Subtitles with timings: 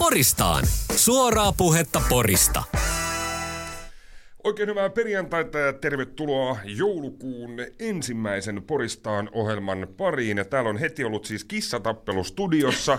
[0.00, 0.64] Poristaan.
[0.96, 2.62] Suoraa puhetta Porista.
[4.44, 10.38] Oikein hyvää perjantaita ja tervetuloa joulukuun ensimmäisen Poristaan ohjelman pariin.
[10.38, 12.98] Ja täällä on heti ollut siis kissatappelu studiossa.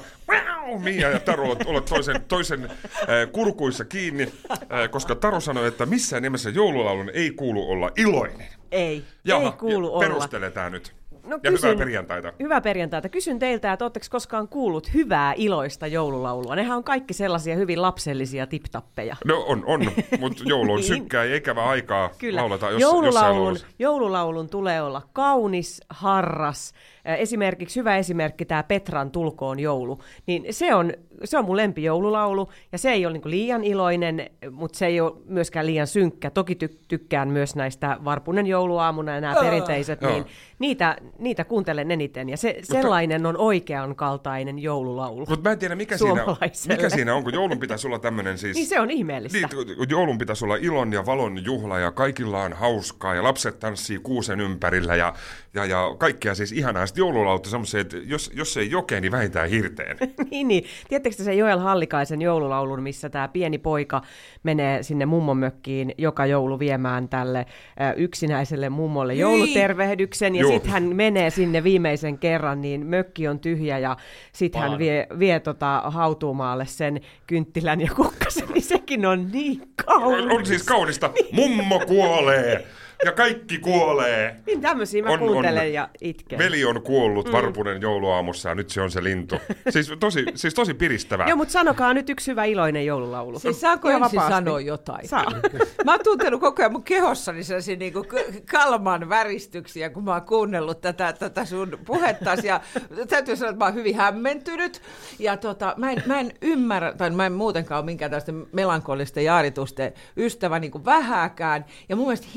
[0.84, 6.24] Mia ja Taro olet toisen, toisen äh, kurkuissa kiinni, äh, koska Taro sanoi, että missään
[6.24, 8.48] nimessä joululaulun ei kuulu olla iloinen.
[8.72, 10.08] Ei, Jaha, ei kuulu ja olla.
[10.08, 11.01] Perustele tää nyt.
[11.28, 12.34] No, ja hyvää perjantaita.
[12.40, 13.10] Hyvää perjantaita.
[13.10, 16.56] Kysyn teiltä, että oletteko koskaan kuullut hyvää iloista joululaulua?
[16.56, 19.16] Nehän on kaikki sellaisia hyvin lapsellisia tiptappeja.
[19.26, 20.88] No on, on, mutta joulu on Niin.
[20.88, 22.40] synkkää ja ikävä aikaa Kyllä.
[22.40, 26.74] laulata jos, joululaulun, joululaulun tulee olla kaunis, harras.
[27.06, 30.00] Esimerkiksi hyvä esimerkki tämä Petran Tulkoon joulu.
[30.28, 30.94] Niin se on,
[31.24, 35.14] se on mun lempijoululaulu ja se ei ole niinku liian iloinen, mutta se ei ole
[35.26, 36.30] myöskään liian synkkä.
[36.30, 40.12] Toki ty- tykkään myös näistä Varpunen jouluaamuna ja nämä perinteiset, Joo.
[40.12, 40.26] niin
[40.60, 42.30] niitä, niitä kuuntelen eniten.
[42.30, 45.26] Ja se, sellainen on oikean kaltainen joululaulu.
[45.30, 46.26] Mutta mä en tiedä, mikä siinä,
[46.68, 48.58] mikä siinä on, kun joulun pitäisi olla tämmöinen siis...
[48.58, 49.38] Niin se on ihmeellistä.
[49.38, 54.00] Niin, joulun pitäisi olla ilon ja valon juhla ja kaikilla on hauskaa ja lapset tanssii
[54.00, 55.14] kuusen ympärillä ja,
[55.54, 56.91] ja, ja kaikkea siis ihanaa.
[56.92, 59.98] Sitten joululaulut on semmoisia, että jos, jos ei jokee, niin vähintään hirteen.
[60.32, 60.64] niin, niin.
[60.90, 64.02] Tiedättekö te sen Joel Hallikaisen joululaulun, missä tämä pieni poika
[64.44, 70.96] menee sinne mummon mökkiin joka joulu viemään tälle ö, yksinäiselle mummolle joulutervehdyksen, ja sitten hän
[70.96, 73.98] menee sinne viimeisen kerran, niin mökki on tyhjä, ja
[74.34, 80.26] sitten hän vie, vie tota hautuumaalle sen kynttilän ja kukkasen, niin sekin on niin kaunis.
[80.26, 81.12] On, on siis kaunista.
[81.32, 82.66] Mummo kuolee
[83.06, 84.36] ja kaikki kuolee.
[84.46, 85.28] Niin tämmöisiä mä On- on.
[85.28, 86.40] kuuntelen ja itken.
[86.40, 87.32] Veli on kuollut mm.
[87.32, 89.36] Varpunen jouluaamussa ja nyt se on se lintu.
[89.70, 91.28] Siis tosi, siis tosi piristävää.
[91.28, 93.40] Joo, mutta sanokaa nyt yksi hyvä iloinen joululaulu.
[93.40, 94.36] Siis saanko Ihan ensin vapaasti.
[94.36, 95.08] sanoa jotain?
[95.08, 95.26] Saa.
[95.86, 98.06] Mä oon tuntenut koko ajan mun kehossani sellaisia niinku
[98.52, 102.48] kalman väristyksiä, kun mä oon kuunnellut tätä, tätä sun puhettasi.
[102.48, 102.62] Ja
[103.10, 104.82] täytyy sanoa, että mä oon hyvin hämmentynyt.
[105.20, 109.24] Ja tota, mä, en, mä en ymmärrä, tai mä en muutenkaan ole minkään tällaisten melankolisten
[109.24, 111.66] jaaritusten ystävä niinku vähääkään.
[111.90, 112.28] Ja mun mielestä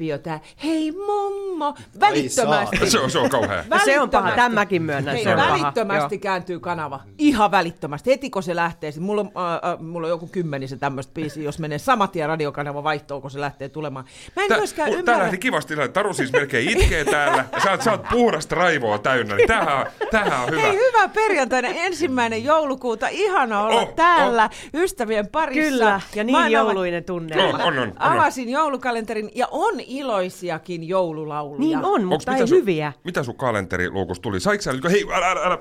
[0.00, 2.90] hirveimpi on tää, hei mummo, välittömästi.
[2.90, 3.64] Se on, se on kauhea.
[3.70, 4.36] No se on paha, Välittömästi.
[4.36, 6.20] tämän mäkin myönnän, Hei, se on paha, välittömästi joo.
[6.20, 7.00] kääntyy kanava.
[7.18, 8.10] Ihan välittömästi.
[8.10, 8.92] Heti kun se lähtee.
[8.92, 12.84] Sit mulla, on, äh, mulla on joku kymmenisen tämmöistä biisiä, jos menee saman tien radiokanava
[12.84, 14.04] vaihtoon, kun se lähtee tulemaan.
[14.36, 15.22] Mä en Tää, myöskään mut tää ymmärrä.
[15.22, 15.74] lähti kivasti.
[15.92, 17.44] Taru siis melkein itkee täällä.
[17.52, 19.36] Ja sä, oot- sä oot puhdasta raivoa täynnä.
[19.36, 20.60] Niin tämähän, on- tämähän on hyvä.
[20.62, 23.08] Hei, hyvää perjantaina ensimmäinen joulukuuta.
[23.10, 25.70] Ihana olla Oh, täällä ystävien parissa.
[25.70, 27.58] Kyllä, ja niin jouluinen tunnelma.
[27.58, 27.92] On, on, on, on.
[27.98, 31.60] Avasin joulukalenterin ja on iloisiakin joululauluja.
[31.60, 32.92] Niin on, Onks mutta mitä ei sun- hyviä.
[33.04, 34.40] Mitä sun kalenteriluukusta tuli?
[34.40, 35.58] Saiko sä, hei, älä, älä, älä,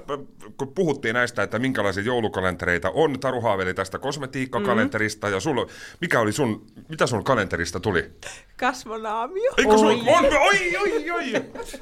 [0.57, 5.66] kun puhuttiin näistä, että minkälaisia joulukalentereita on, Taru haaveli tästä kosmetiikkakalenterista, ja sulla,
[6.01, 8.11] mikä oli sun, mitä sun kalenterista tuli?
[8.59, 9.51] Kasvonaamio.
[9.57, 11.31] Eikö sun, on, oi, oi, oi.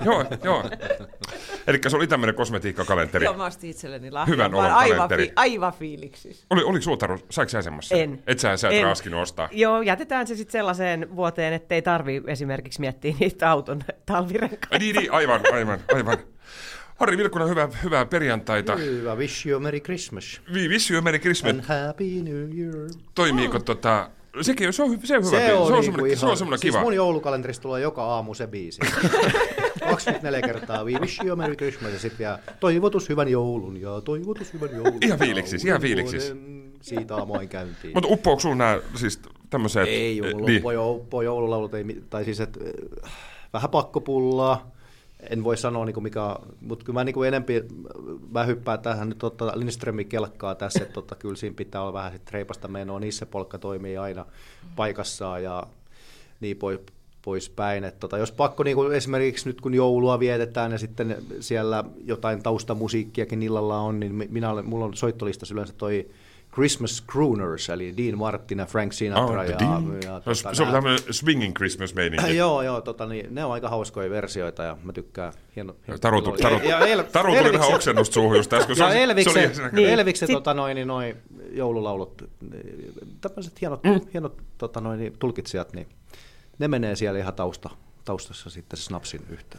[0.05, 0.63] joo, joo.
[1.67, 3.25] Eli se oli tämmöinen kosmetiikkakalenteri.
[3.25, 4.27] Joo, mä ostin itselleni lahjan.
[4.33, 5.27] Hyvän olon aivan, kalenteri.
[5.27, 6.45] fi- aivan fiiliksissä.
[6.49, 7.99] Oli, oliko sulla Taru, saiko sä semmoisen?
[7.99, 8.23] En.
[8.27, 8.83] Et sä, sä et En.
[8.83, 9.49] raaskinut ostaa.
[9.51, 14.67] Joo, jätetään se sitten sellaiseen vuoteen, ettei tarvi esimerkiksi miettiä niitä auton talvirenkaita.
[14.71, 16.17] Ai, niin, niin, aivan, aivan, aivan.
[16.95, 18.75] Harri Vilkunen, hyvää, hyvää perjantaita.
[18.75, 20.41] Hyvä, wish you a Merry Christmas.
[20.53, 21.53] Vi, wish you a Merry Christmas.
[21.53, 22.89] And Happy New Year.
[23.15, 24.09] Toimiiko tota...
[24.41, 25.29] Sekin, se on, se on hyvä.
[25.29, 25.53] Se biisi.
[25.53, 26.83] on, se on niinku semmoinen, ihan, se on semmoinen siis kiva.
[26.83, 28.81] mun joulukalenterista tulee joka aamu se biisi.
[29.89, 34.01] 24 kertaa We wish you a Merry Christmas ja sitten vielä toivotus hyvän joulun ja
[34.01, 34.97] toivotus hyvän joulun.
[35.01, 36.33] Ihan fiiliksis, ihan fiiliksis.
[36.81, 37.93] Siitä aamuin käyntiin.
[37.93, 39.19] Mutta uppoako sulla nämä siis
[39.49, 39.87] tämmöiset...
[39.87, 40.63] ei, mulla niin.
[40.63, 40.79] niin.
[40.79, 42.59] uppo joululaulut, ei, tai siis, että
[43.05, 43.11] äh,
[43.53, 44.71] vähän pakkopullaa,
[45.29, 47.63] en voi sanoa niinku mikä, mutta kyllä mä niinku enempi,
[48.31, 52.11] mä hyppään tähän nyt tota Lindströmin kelkkaa tässä, että tota, kyllä siinä pitää olla vähän
[52.11, 54.25] sit reipasta menoa, niissä polkka toimii aina
[54.75, 55.63] paikassaan ja
[56.39, 56.79] niin pois,
[57.21, 57.83] poispäin.
[57.83, 62.43] Et tota, jos pakko niin kuin esimerkiksi nyt kun joulua vietetään ja sitten siellä jotain
[62.43, 66.09] taustamusiikkiakin illalla on, niin mi- minä olen, mulla on soittolistassa yleensä toi
[66.55, 69.41] Christmas Crooners, eli Dean Martin ja Frank Sinatra.
[69.41, 69.57] Ah, ja,
[70.03, 72.37] ja, No, tota, se on tämmöinen swinging Christmas meininki.
[72.37, 75.33] Joo, joo, tota, niin, ne on aika hauskoja versioita ja mä tykkään.
[75.55, 78.75] Hieno, hieno Taru, tu- taru, Ja El- taru tuli vähän oksennusta suuhun just äsken.
[78.77, 79.69] Se Ja Elviksen, niin.
[79.71, 79.89] niin.
[79.89, 81.15] Elviksen tota, noin, niin, noin,
[81.51, 82.29] joululaulut,
[83.21, 84.01] tämmöiset hienot, mm.
[84.13, 85.87] hienot tota, noin, niin, tulkitsijat, niin
[86.59, 87.69] ne menee siellä ihan tausta,
[88.05, 89.57] taustassa sitten snapsin yhtä,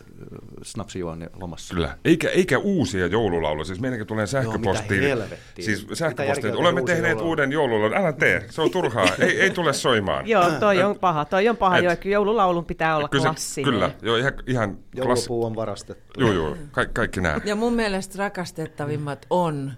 [0.63, 1.75] snapsijuon lomassa.
[1.75, 1.99] Kyllä.
[2.05, 3.65] Eikä, eikä uusia joululauluja.
[3.65, 4.91] Siis meidänkin tulee sähköpostiin.
[5.01, 5.65] mitä helvettiä.
[5.65, 6.53] Siis Mitä sähköpostiin.
[6.55, 7.29] on Olemme tehneet joululauluja?
[7.29, 7.97] uuden joululaulun.
[7.99, 8.47] Älä tee.
[8.51, 9.07] Se on turhaa.
[9.19, 10.27] ei, ei tule soimaan.
[10.29, 11.25] Joo, toi on paha.
[11.25, 11.79] Toi on paha.
[11.79, 13.73] Et- Joo, joululaulun pitää olla Kyllä, klassinen.
[13.73, 13.91] kyllä.
[14.03, 15.25] Joo, ihan, ihan klassi.
[15.25, 16.21] Joulupuu on varastettu.
[16.21, 16.57] Joo, joo.
[16.73, 17.41] Ka- kaikki nämä.
[17.45, 19.73] Ja mun mielestä rakastettavimmat on...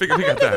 [0.00, 0.50] Mikä, mikä tämä?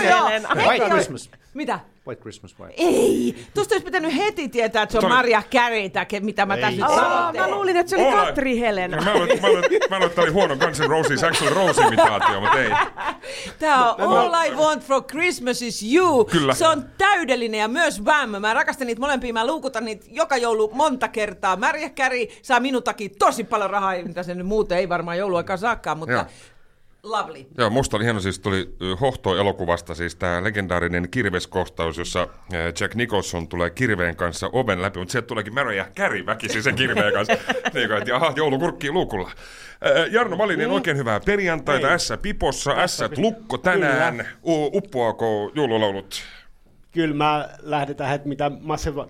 [0.00, 0.48] Helena.
[0.54, 1.30] White Christmas.
[1.54, 1.80] Mitä?
[2.06, 2.70] White Christmas vai?
[2.76, 3.36] Ei!
[3.54, 6.70] Tuosta olisi pitänyt heti tietää, että se on Toi- Maria Careytä, ke- mitä mä tässä
[6.70, 7.36] nyt Aa, sanon.
[7.36, 8.12] mä luulin, että se oli.
[8.26, 8.96] Katri Helena.
[9.02, 11.82] Mä luulen, mä luulen, mä luulen, että tämä oli huono Guns N' Roses Axl Rose
[11.82, 12.70] imitaatio, mutta ei.
[13.58, 16.24] Tää on All I Want for Christmas is You.
[16.24, 16.54] Kyllä.
[16.54, 18.30] Se on täydellinen ja myös Wham.
[18.40, 19.32] Mä rakastan niitä molempia.
[19.32, 21.56] Mä luukutan niitä joka joulu monta kertaa.
[21.56, 25.58] Maria Carey saa minun takia tosi paljon rahaa, mitä se nyt muuten ei varmaan jouluaikaan
[25.58, 26.24] saakkaan, mutta Joo.
[27.02, 27.46] Lovely.
[27.58, 32.28] Joo, musta oli hieno, siis tuli Hohto-elokuvasta siis tämä legendaarinen kirveskohtaus, jossa
[32.80, 37.12] Jack Nicholson tulee kirveen kanssa oven läpi, mutta sieltä tuleekin Mariah Carey väkisin sen kirveen
[37.18, 37.34] kanssa.
[37.74, 39.30] niin kuin, että joulukurkki luukulla.
[40.10, 41.86] Jarno Malinen, oikein hyvää perjantaita.
[41.86, 41.94] Hei.
[41.94, 44.28] Ässä pipossa, ässät lukko tänään.
[44.72, 46.22] Uppoako joululaulut?
[46.92, 48.50] Kyllä mä lähdetään heti mitä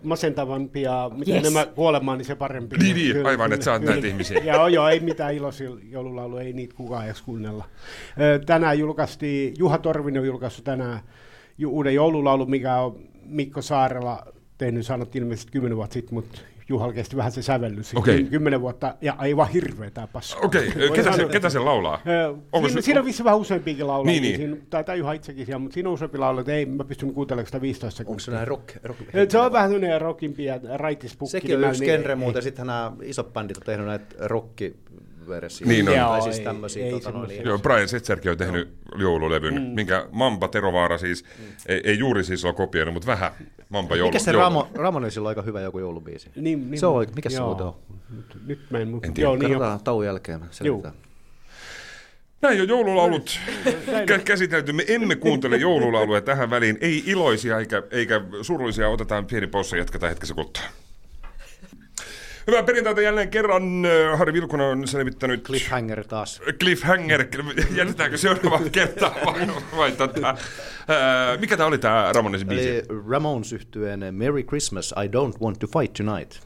[0.02, 1.40] masentavampia, mitä Yes.
[1.40, 2.76] enemmän kuolemaan, niin se parempi.
[2.76, 4.38] Niin, niin, Kyllä, aivan, kyllä, että sä oot näitä ihmisiä.
[4.44, 7.64] Joo, joo, ei mitään iloisia joululaulu, ei niitä kukaan edes kuunnella.
[8.46, 11.00] Tänään julkaistiin, Juha Torvinen on julkaissut tänään
[11.66, 14.26] uuden joululaulu, mikä on Mikko Saarella
[14.58, 17.94] tehnyt, sanot ilmeisesti kymmenen vuotta sitten, mutta Juhal kesti vähän se sävellys.
[17.94, 18.24] Okei.
[18.24, 20.46] Kymmenen vuotta, ja aivan hirveä tämä paska.
[20.46, 22.00] Okei, Voi ketä, se, sanoa, ketä se laulaa?
[22.52, 24.06] Onko siinä, se- siinä on vissiin vähän useampiakin laulaa.
[24.12, 24.36] Niin, niin.
[24.36, 27.46] Siinä, taitaa Juha itsekin siellä, mutta siinä on useampi laulu, että ei mä pystyn kuuntelemaan
[27.46, 28.12] sitä 15 sekuntia.
[28.12, 28.76] Onko se näin rock?
[28.82, 31.30] rock Se on vähän sellainen rockimpi ja raitispukki.
[31.30, 32.42] Sekin on niin yksi genre muuten.
[32.42, 35.68] Sitten nämä isot bändit on tehnyt näitä rock-versioita.
[35.72, 35.94] Niin on.
[35.94, 36.84] Tai Joo, siis ei- tämmöisiä.
[36.84, 37.44] ei tota, niin.
[37.44, 38.68] Joo, Brian Setzerkin on tehnyt
[38.98, 39.60] joululevyn, Mm.
[39.62, 41.24] minkä Mamba Terovaara siis,
[41.66, 43.30] ei, ei juuri siis ole kopioinut, mutta vähän
[43.72, 44.08] Mamba joulu.
[44.10, 46.30] Mikä se joulu- Ramo, Ramonesilla on aika hyvä joku joulubiisi?
[46.36, 47.14] Niin, niin, Se on oikein.
[47.16, 47.46] Mikä se joo.
[47.46, 47.74] muuten on?
[48.16, 48.88] Nyt, nyt mä en.
[48.88, 49.26] En tiedä.
[49.28, 49.50] Joo, niin on.
[49.52, 50.40] Katsotaan tauon jälkeen.
[50.40, 50.94] me selvitetään.
[52.42, 53.40] Näin on joululaulut
[54.06, 54.72] kä- käsitelty.
[54.72, 56.78] Me emme kuuntele joululauluja tähän väliin.
[56.80, 58.88] Ei iloisia eikä, eikä surullisia.
[58.88, 60.62] Otetaan pieni paussa ja jatketaan hetkessä kuluttua.
[62.46, 63.84] Hyvää perjantaita jälleen kerran.
[63.84, 66.42] Äh, Harri Vilkunen on selvittänyt Cliffhanger taas.
[66.60, 67.26] Cliffhanger.
[67.74, 69.46] Jätetäänkö seuraavaan kertaan vai,
[69.76, 70.36] vai tota,
[70.88, 72.68] ää, mikä tämä oli tämä Ramonesin biisi?
[72.68, 76.40] Eli Ramones yhtyeen Merry Christmas, I don't want to fight tonight.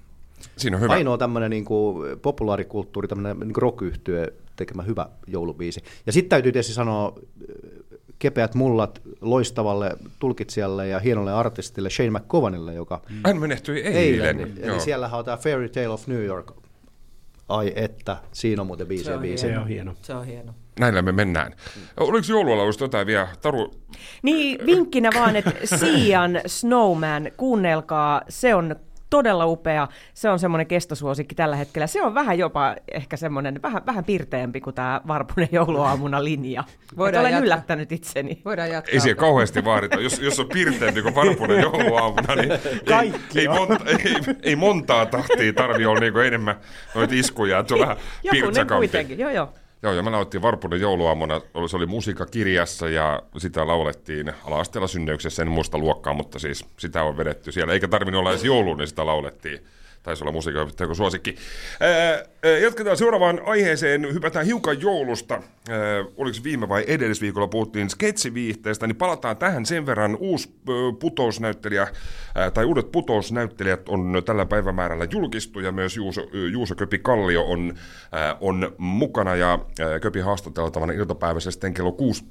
[0.56, 0.92] Siinä on hyvä.
[0.92, 1.64] Ainoa tämmöinen niin
[2.22, 3.82] populaarikulttuuri, tämmöinen niin rock
[4.56, 5.80] tekemä hyvä joulubiisi.
[6.06, 7.85] Ja sitten täytyy tietysti sanoa äh,
[8.18, 14.40] kepeät mullat loistavalle tulkitsijalle ja hienolle artistille Shane McGovanille, joka Hän menehtyi eilen.
[14.40, 14.72] eilen, Joo.
[14.74, 16.52] eli siellähän on tämä Fairy Tale of New York.
[17.48, 19.54] Ai että, siinä on muuten biisejä on biisejä.
[19.54, 19.94] Se on hieno.
[20.02, 20.52] Se on hieno.
[20.80, 21.52] Näillä me mennään.
[21.96, 23.28] Oliko joululaulusta jotain vielä?
[23.42, 23.74] Taru,
[24.22, 28.76] Niin, vinkkinä vaan, että Sian Snowman, kuunnelkaa, se on
[29.10, 29.88] todella upea.
[30.14, 31.86] Se on semmoinen kestosuosikki tällä hetkellä.
[31.86, 36.64] Se on vähän jopa ehkä semmoinen, vähän, vähän pirteämpi kuin tämä Varpunen jouluaamuna linja.
[36.96, 37.44] Voidaan olen jatkaa.
[37.44, 38.40] yllättänyt itseni.
[38.44, 38.92] Voidaan jatkaa.
[38.92, 40.00] ei siellä kauheasti vaadita.
[40.00, 42.58] Jos, jos on pirteämpi kuin varpunen jouluaamuna, niin ei,
[42.88, 43.56] Kaikki ei, on.
[43.56, 46.56] monta, ei, ei montaa tahtia tarvi olla niinku enemmän
[46.94, 47.58] noita iskuja.
[47.58, 48.78] että Se on vähän Jokunen pirtsakampi.
[48.88, 49.52] kuitenkin, joo joo.
[49.82, 51.40] Joo, ja me laulettiin Varpunen jouluaamuna,
[51.70, 57.16] se oli musiikkakirjassa ja sitä laulettiin ala-asteella synneyksessä, en muista luokkaa, mutta siis sitä on
[57.16, 57.72] vedetty siellä.
[57.72, 59.66] Eikä tarvinnut olla edes jouluun, niin sitä laulettiin.
[60.06, 61.36] Taisi olla musiikkiopettaja joku suosikki.
[62.62, 64.14] Jatketaan seuraavaan aiheeseen.
[64.14, 65.42] Hypätään hiukan joulusta.
[66.16, 70.16] Oliko viime vai edellisviikolla puhuttiin sketsiviihteestä, niin palataan tähän sen verran.
[70.20, 70.54] Uusi
[71.00, 71.88] putousnäyttelijä,
[72.54, 76.20] tai uudet putousnäyttelijät on tällä päivämäärällä julkistu, ja myös Juuso,
[76.52, 77.74] Juuso Köpi Kallio on,
[78.40, 79.58] on mukana, ja
[80.02, 82.24] Köpi haastateltavana iltapäivässä sitten kello 6,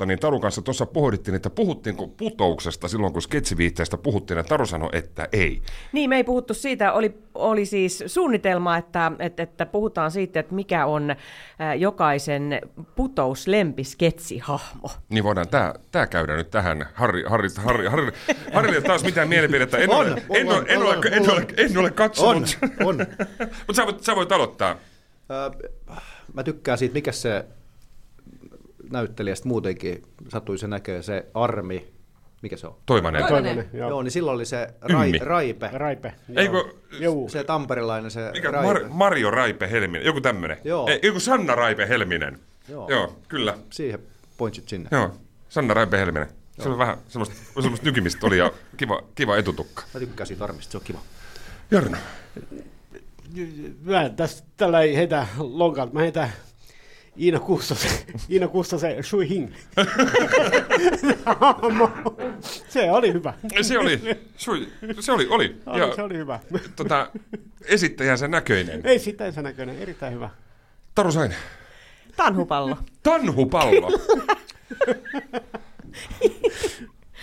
[0.00, 4.66] 16.15, niin Taru kanssa tuossa pohdittiin, että puhuttiinko putouksesta silloin, kun sketsiviihteestä puhuttiin, ja Taru
[4.66, 5.62] sanoi, että ei.
[5.92, 10.54] Niin, me ei puhuttu siitä, oli, oli siis suunnitelma, että, että, että puhutaan siitä, että
[10.54, 11.16] mikä on äh,
[11.78, 12.60] jokaisen
[12.96, 14.90] putouslempisketsihahmo.
[15.08, 16.86] Niin voidaan tää, tää käydä nyt tähän.
[16.94, 18.12] Harri, Harri, Harri, Harri,
[18.52, 19.78] Harrille taas mitään mielipidettä.
[19.78, 21.30] En, On, ole, on, en, ole, en, on, ole, on, en, on.
[21.30, 22.58] ole, en ole katsonut.
[22.80, 22.96] On, on.
[23.66, 24.76] Mutta sä, voit- sä voit aloittaa.
[25.30, 25.68] Ö,
[26.34, 27.44] Mä tykkään siitä, mikä se
[28.90, 31.92] näyttelijästä muutenkin sattui se näkee, se Armi,
[32.42, 32.76] mikä se on?
[32.86, 33.22] Toivanen.
[33.22, 34.02] Toivonen, Joo, joo.
[34.02, 35.18] niin silloin oli se rai, Ymmi.
[35.18, 36.14] Raipe, Raipe.
[36.36, 36.64] Eikö,
[37.00, 37.28] Joo.
[37.28, 38.72] se tamperilainen se mikä, Raipe.
[38.72, 40.58] Mar, Mario Raipe Helminen, joku tämmönen.
[40.64, 40.88] Joo.
[40.88, 42.38] Ei, joku Sanna Raipe Helminen.
[42.68, 42.88] Joo.
[42.90, 43.58] Joo kyllä.
[43.70, 44.00] Siihen
[44.36, 44.88] pointsit sinne.
[44.92, 45.10] Joo,
[45.48, 46.28] Sanna Raipe Helminen.
[46.62, 49.82] Se on vähän semmoista, semmoista nykimistä oli ja kiva, kiva etutukka.
[49.94, 50.98] Mä tykkään siitä Armista, se on kiva.
[51.70, 51.96] Jarno.
[53.82, 55.92] Mä tästä tällä ei heitä lonkalta.
[55.94, 56.32] Mä heitän
[57.20, 57.90] Iina Kustosen,
[58.32, 59.52] Iina Kustosen Shui Hing.
[62.68, 63.34] se oli hyvä.
[63.62, 64.00] Se oli,
[64.36, 64.68] sui,
[65.00, 65.56] se oli, oli.
[65.66, 66.40] Oli, Ja, se oli hyvä.
[66.76, 67.10] tota,
[67.64, 68.80] esittäjänsä näköinen.
[68.86, 70.30] Ei sitä sen näköinen, erittäin hyvä.
[70.94, 71.34] Taru Sain.
[72.16, 72.76] Tanhupallo.
[73.02, 73.88] Tanhupallo.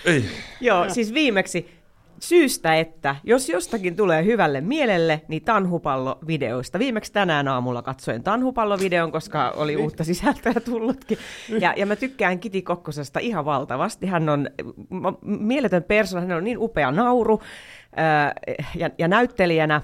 [0.06, 0.26] Ei.
[0.62, 1.70] Joo, siis viimeksi
[2.28, 6.80] syystä, että jos jostakin tulee hyvälle mielelle, niin Tanhupallo-videoista.
[6.80, 11.18] Viimeksi tänään aamulla katsoin Tanhupallo-videon, koska oli uutta sisältöä tullutkin.
[11.60, 14.06] Ja, ja mä tykkään Kiti Kokkosesta ihan valtavasti.
[14.06, 14.50] Hän on
[15.22, 17.42] mieletön persona, hän on niin upea nauru
[17.96, 18.34] ää,
[18.76, 19.82] ja, ja näyttelijänä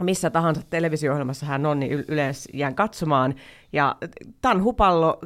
[0.00, 3.34] missä tahansa televisio-ohjelmassa hän on, niin yleensä jään katsomaan.
[3.72, 3.96] Ja
[4.40, 5.20] Tanhupallo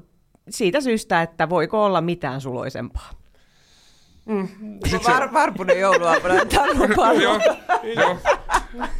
[0.49, 3.11] siitä syystä, että voiko olla mitään suloisempaa.
[5.09, 7.21] Var, varpunen jouluaamuna, Tanhupallo.
[7.21, 7.40] joo,
[7.97, 8.18] joo.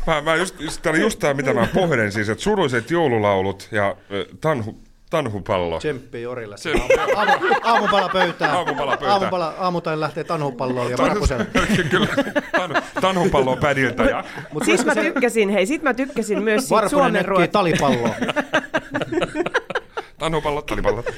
[0.06, 3.68] Mä, mä just, just, tää oli just tää, mitä mä pohdin siis, että suruiset joululaulut
[3.73, 3.97] ja
[4.40, 4.80] tanhu,
[5.11, 5.78] tanhupallo.
[5.78, 6.56] Tsemppi Jorille.
[6.56, 6.73] Se-
[7.16, 8.50] Aamu, aamupala pöytään.
[8.56, 9.12] Aamupala pöytään.
[9.12, 11.47] Aamupala, aamutain lähtee tanhupalloon ja varpuselle.
[11.90, 12.06] Kyllä,
[12.52, 14.02] tan, tanhupallo on pädiltä.
[14.02, 14.25] Ja,
[14.64, 17.50] Siis mä tykkäsin, hei, sit mä tykkäsin myös siitä Varpunen Suomen nekkii ruot...
[20.18, 20.62] talipalloon.
[20.62, 21.02] tanhupallo, talipallo.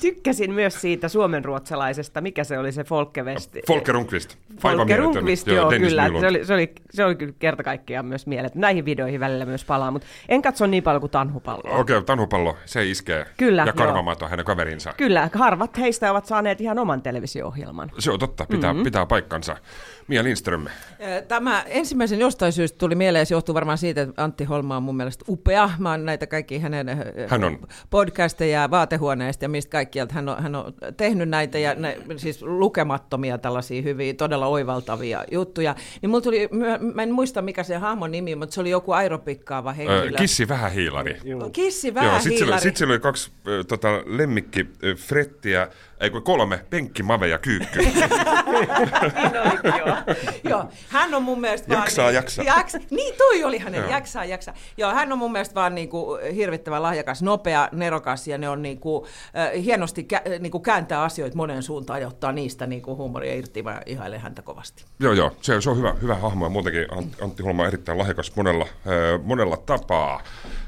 [0.00, 3.56] Tykkäsin myös siitä suomenruotsalaisesta, mikä se oli se Folkevest.
[3.66, 4.36] Folke Rundqvist.
[4.60, 4.96] Folke.
[4.96, 6.08] Rundqvist, joo, Dennis kyllä.
[6.08, 6.20] Nylund.
[6.20, 8.60] Se oli, se, oli, se oli kyllä kerta kaikkiaan myös mieletön.
[8.60, 11.78] Näihin videoihin välillä myös palaa, mutta en katso niin paljon kuin Tanhupalloa.
[11.78, 13.26] Okei, okay, tanhupallo, se iskee.
[13.36, 13.86] Kyllä, Ja joo.
[13.86, 14.94] karvamato hänen kaverinsa.
[14.96, 17.90] Kyllä, harvat heistä ovat saaneet ihan oman televisio-ohjelman.
[17.98, 18.84] Se on totta, pitää, mm-hmm.
[18.84, 19.56] pitää paikkansa.
[20.08, 20.66] Mia Lindström,
[21.28, 24.96] Tämä ensimmäisen jostain syystä tuli mieleen, se johtuu varmaan siitä, että Antti Holma on mun
[24.96, 25.70] mielestä upea.
[25.78, 26.87] Mä oon näitä kaikki hänen
[27.28, 27.58] Hän on.
[27.90, 33.38] podcasteja vaatehuoneesta ja mistä kaikkialta hän on, hän on tehnyt näitä ja ne, siis lukemattomia
[33.38, 35.74] tällaisia hyviä, todella oivaltavia juttuja.
[36.02, 36.48] Niin mulla tuli,
[36.94, 40.10] mä, en muista mikä se hahmon nimi, mutta se oli joku aeropikkaava henkilö.
[40.18, 41.16] Kissi vähän hiilari.
[41.52, 42.62] Kissi Joo, vähän sitten siellä, hiilari.
[42.62, 45.68] sit siellä oli kaksi ö, tota, lemmikki ö, Frettiä,
[46.00, 47.78] ei kun kolme, Penkki, Mave ja Kyykky.
[50.48, 52.14] Joo, hän on mun mielestä Jaksaa, vaan...
[52.14, 52.44] jaksaa.
[52.44, 53.90] Jaks, niin, toi oli hänen, Joo.
[53.90, 54.54] jaksaa, jaksaa.
[54.76, 59.06] Joo, hän on mun mielestä vaan niinku hirvittävän lahjakas, nopea, nerokas ja ne on niinku,
[59.36, 63.62] äh, hienosti kä- niinku kääntää asioita moneen suuntaan ja ottaa niistä niinku huumoria irti.
[63.62, 64.84] Mä ihailen häntä kovasti.
[65.00, 67.98] joo, joo, se, se on hyvä, hyvä hahmo ja muutenkin Ant- Antti Holma on erittäin
[67.98, 70.22] lahjakas monella, ö, monella tapaa.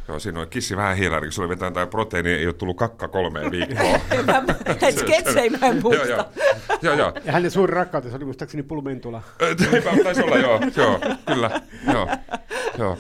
[0.09, 2.77] Joo, siinä on Kissi vähän hiilari, kun se oli vetänyt tämä proteiini, ei ole tullut
[2.77, 4.01] kakka kolmeen viikkoon.
[4.67, 6.07] Näitä sketsejä mä en muista.
[6.07, 6.25] joo, joo,
[6.83, 7.13] joo, joo.
[7.25, 9.23] Ja hänen suuri rakkautensa oli muistaakseni pulmentula.
[10.03, 11.61] Taisi olla, joo, joo, kyllä,
[11.93, 12.09] joo,
[12.79, 12.99] joo.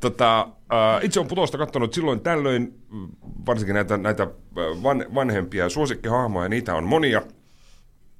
[0.00, 3.08] Tota, äh, itse olen putosta katsonut silloin tällöin, mm,
[3.46, 7.22] varsinkin näitä, näitä äh, van, vanhempia suosikkihahmoja, niitä on monia.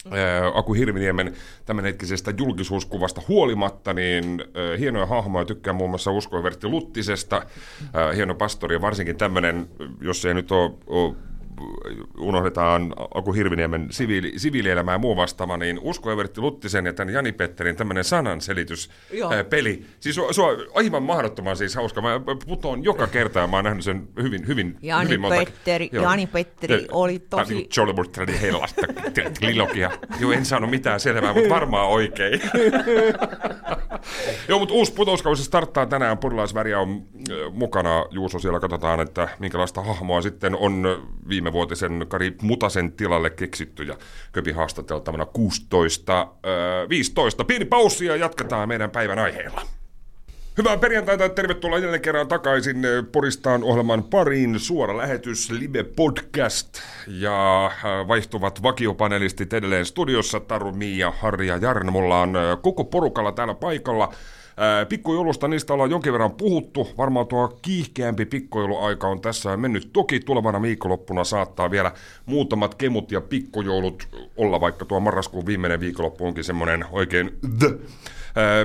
[0.07, 1.33] Äh, Aku Hirviniemen
[1.67, 8.35] tämänhetkisestä julkisuuskuvasta huolimatta, niin äh, hienoja hahmoja tykkään muun muassa Usko Vertti Luttisesta, äh, hieno
[8.35, 9.69] pastori ja varsinkin tämmöinen,
[10.01, 11.15] jos ei nyt ole, ole
[12.19, 17.33] unohdetaan Aku Hirviniemen siviili, siviilielämää ja muu vastaava, niin Usko Evertti Luttisen ja tämän Jani
[17.33, 19.85] Petterin tämmöinen sananselitys-peli.
[20.01, 22.01] Siis se on, se on aivan mahdottoman siis hauska.
[22.01, 25.89] Mä putoon joka kerta ja mä oon nähnyt sen hyvin, hyvin, Jani hyvin monta Petteri-
[25.93, 26.05] Joo.
[26.05, 28.83] Jani Petteri oli tosi- niinku Jolly Mortali hellasta
[29.41, 29.91] trilogia.
[30.21, 32.41] Joo, en saanut mitään selvää, mutta varmaan oikein.
[34.49, 36.19] Joo, mutta uusi putouskausi starttaa tänään.
[36.19, 37.03] Purilaisväriä on
[37.53, 38.05] mukana.
[38.11, 40.85] Juuso siellä katsotaan, että minkälaista hahmoa sitten on
[41.29, 43.97] viime vuotisen Kari Mutasen tilalle keksitty ja
[44.33, 47.45] Köpi haastateltavana 16, äh, 15.
[47.45, 49.63] Pieni paussi ja jatketaan meidän päivän aiheella.
[50.59, 52.77] Hyvää perjantaita ja tervetuloa jälleen kerran takaisin
[53.13, 54.61] Poristaan ohjelman pariin.
[54.61, 56.69] Suora lähetys, live podcast
[57.07, 57.71] ja
[58.09, 60.41] vaihtuvat vakiopanelistit edelleen studiossa.
[60.41, 61.93] Taru, Miia, Harri ja Jarno.
[61.93, 64.13] Mulla on koko porukalla täällä paikalla.
[64.89, 66.89] Pikkujoulusta niistä ollaan jonkin verran puhuttu.
[66.99, 69.91] Varmaan tuo kiihkeämpi pikkujouluaika on tässä mennyt.
[69.93, 71.93] Toki tulevana viikonloppuna saattaa vielä
[72.27, 77.79] muutamat kemut ja pikkujoulut olla, vaikka tuo marraskuun viimeinen viikonloppu onkin semmoinen oikein the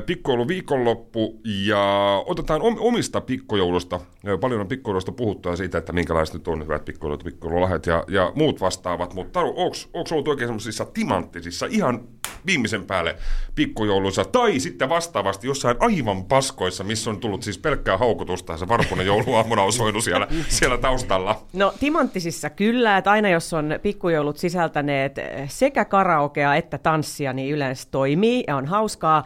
[0.06, 4.00] pikkoulu viikonloppu ja otetaan om- omista pikkojoulusta.
[4.28, 8.04] Ö, Paljon on pikkojoulusta puhuttu ja siitä, että minkälaiset nyt on hyvät pikkoilut, pikkoilulahjat ja,
[8.08, 9.14] ja muut vastaavat.
[9.14, 12.00] Mutta Taru, onko ollut oikein semmoisissa timanttisissa, ihan
[12.46, 13.16] viimeisen päälle
[13.56, 18.68] pikkujouluissa tai sitten vastaavasti jossain aivan paskoissa, missä on tullut siis pelkkää haukutusta ja se
[18.68, 20.28] varpunen jouluaamuna on soinut siellä,
[20.60, 21.42] siellä taustalla.
[21.54, 27.56] No timanttisissa kyllä, että aina jos on pikkujoulut sisältäneet eh, sekä karaokea että tanssia, niin
[27.56, 29.24] yleensä toimii ja on hauskaa.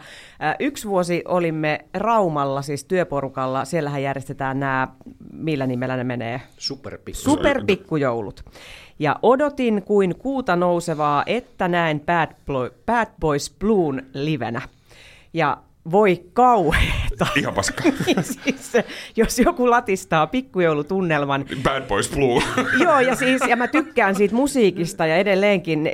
[0.60, 4.88] Yksi vuosi olimme Raumalla, siis työporukalla, siellähän järjestetään nämä,
[5.32, 6.40] millä nimellä ne menee?
[6.58, 7.20] Superpikku.
[7.20, 8.44] Superpikkujoulut.
[8.98, 14.62] Ja odotin kuin kuuta nousevaa, että näen Bad, Blo- Bad Boys Bluun livenä.
[15.32, 15.58] Ja
[15.90, 17.26] voi kauheeta.
[17.40, 17.92] Ihan paskaa.
[18.22, 18.84] siis, se,
[19.16, 22.42] jos joku latistaa pikkujoulutunnelman, Bad Boys Blue.
[22.84, 25.90] Joo, ja siis ja mä tykkään siitä musiikista ja edelleenkin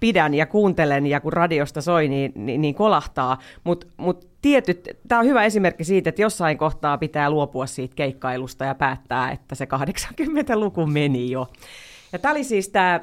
[0.00, 3.38] pidän ja kuuntelen ja kun radiosta soi, niin, niin, niin kolahtaa.
[3.64, 8.64] Mutta mut tietyt, tämä on hyvä esimerkki siitä, että jossain kohtaa pitää luopua siitä keikkailusta
[8.64, 11.48] ja päättää, että se 80-luku meni jo.
[12.12, 13.00] Ja tämä oli siis tämä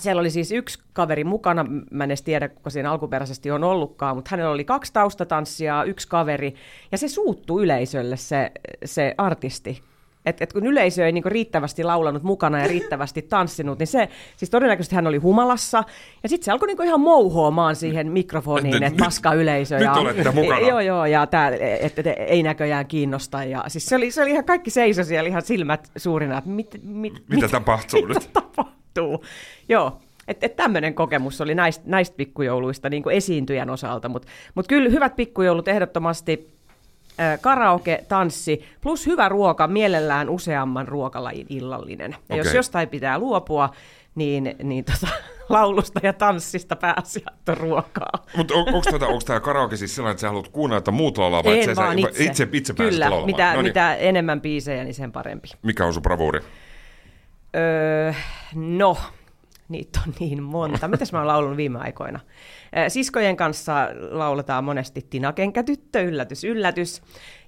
[0.00, 4.16] siellä oli siis yksi kaveri mukana, mä en edes tiedä, kuka siinä alkuperäisesti on ollutkaan,
[4.16, 6.54] mutta hänellä oli kaksi taustatanssijaa, yksi kaveri,
[6.92, 8.52] ja se suuttuu yleisölle se,
[8.84, 9.82] se artisti.
[10.26, 14.50] Et, et kun yleisö ei niinku riittävästi laulanut mukana ja riittävästi tanssinut, niin se, siis
[14.50, 15.84] todennäköisesti hän oli humalassa,
[16.22, 19.74] ja sitten se alkoi niinku ihan mouhoamaan siihen mikrofoniin, Nyt- että paska yleisö.
[19.74, 20.60] nyt ja, olette mukana.
[20.60, 21.48] Joo, joo, ja tää,
[21.80, 23.44] että et, ei näköjään kiinnosta.
[23.44, 26.80] Ja, siis se oli, se oli ihan kaikki seiso siellä ihan silmät suurina, että mit,
[26.82, 28.18] mit, Mitä tapahtuu nyt?
[28.18, 28.40] mitä
[28.94, 29.24] tapahtuu.
[29.68, 34.68] Joo, että et tämmöinen kokemus oli näistä, näistä pikkujouluista niin kuin esiintyjän osalta, mutta mut
[34.68, 36.50] kyllä hyvät pikkujoulut ehdottomasti
[37.20, 42.16] äh, karaoke, tanssi, plus hyvä ruoka, mielellään useamman ruokalajin illallinen.
[42.28, 42.58] Ja jos Okei.
[42.58, 43.70] jostain pitää luopua,
[44.14, 45.12] niin, niin tota,
[45.48, 48.26] laulusta ja tanssista pääasiat ruokaa.
[48.36, 51.44] Mutta on, onko tota, tämä karaoke siis sellainen, että sä haluat kuunnella, että muut laulaa,
[51.44, 52.24] vai En itse.
[52.24, 53.26] itse, itse pääset Kyllä, laulamaan?
[53.26, 53.64] mitä, Noniin.
[53.64, 55.48] mitä enemmän biisejä, niin sen parempi.
[55.62, 56.40] Mikä on sun bravuuri?
[57.56, 58.12] Öö,
[58.54, 58.96] no,
[59.68, 60.88] niitä on niin monta.
[60.88, 62.20] Mitäs mä oon laulunut viime aikoina?
[62.76, 67.02] Öö, Siskojen kanssa lauletaan monesti Tina Kenkätyttö, yllätys, yllätys.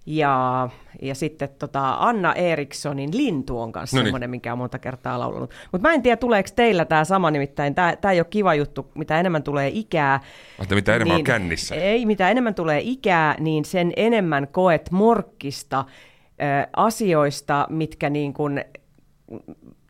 [0.07, 0.69] Ja,
[1.03, 4.07] ja sitten tota Anna Erikssonin Lintu on kanssa Noniin.
[4.07, 5.55] semmoinen, minkä on monta kertaa laulunut.
[5.73, 9.21] Mutta mä en tiedä, tuleeko teillä tämä sama, nimittäin tämä ei ole kiva juttu, mitä
[9.21, 10.21] enemmän tulee ikää.
[10.63, 11.75] Että mitä enemmän on kännissä.
[11.75, 18.65] Ei, mitä enemmän tulee ikää, niin sen enemmän koet morkkista ö, asioista, mitkä niin kuin,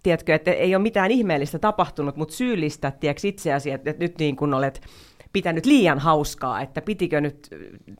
[0.02, 4.36] tiedätkö, että ei ole mitään ihmeellistä tapahtunut, mutta syyllistät tiedätkö, itseäsi, että, että nyt niin
[4.36, 4.80] kuin olet
[5.32, 7.48] pitänyt liian hauskaa, että pitikö nyt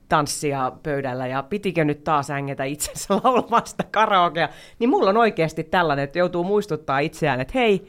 [0.08, 5.64] tanssia pöydällä ja pitikö nyt taas ängetä itsensä laulamaan sitä karaokea, niin mulla on oikeasti
[5.64, 7.88] tällainen, että joutuu muistuttaa itseään, että hei,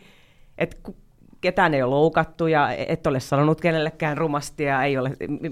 [0.58, 0.78] että
[1.42, 5.12] ketään ei ole loukattu ja et ole sanonut kenellekään rumasti ja ei ole,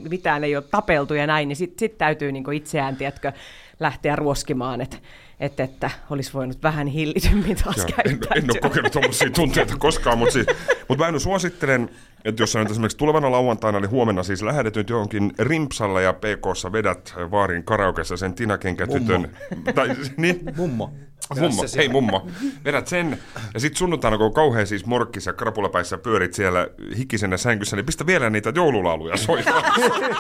[0.10, 3.32] mitään ei ole tapeltu ja näin, niin sitten sit täytyy niinku itseään, tiedätkö,
[3.80, 4.98] lähteä ruoskimaan, että
[5.42, 10.18] et, että olisi voinut vähän hillitymmin taas Joo, en, en ole kokenut tuommoisia tunteita koskaan,
[10.18, 10.48] mutta siis,
[10.90, 11.90] mut mä en suosittelen,
[12.26, 16.14] että jos sä nyt esimerkiksi tulevana lauantaina, eli huomenna siis lähdet nyt johonkin Rimpsalla ja
[16.14, 19.38] PKssa vedät Vaarin karaokeessa sen Tinakenkä-tytön.
[19.76, 20.94] Tai, niin, Mummo.
[21.40, 22.28] Mummo, hei mummo.
[22.66, 23.20] Vedät sen.
[23.54, 27.86] Ja sit sunnuntaina, kun on kauhean siis morkkis ja krapulapäissä pyörit siellä hikisenä sängyssä, niin
[27.86, 29.64] pistä vielä niitä joululauluja soimaan.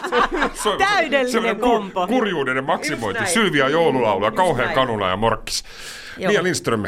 [0.63, 2.07] Soi- Täydellinen kompo.
[2.07, 3.25] kurjuuden maksimointi.
[3.25, 5.63] Sylvia joululauluja, kauhean kanula ja morkkis.
[6.17, 6.31] Joo.
[6.31, 6.83] Mia Lindström,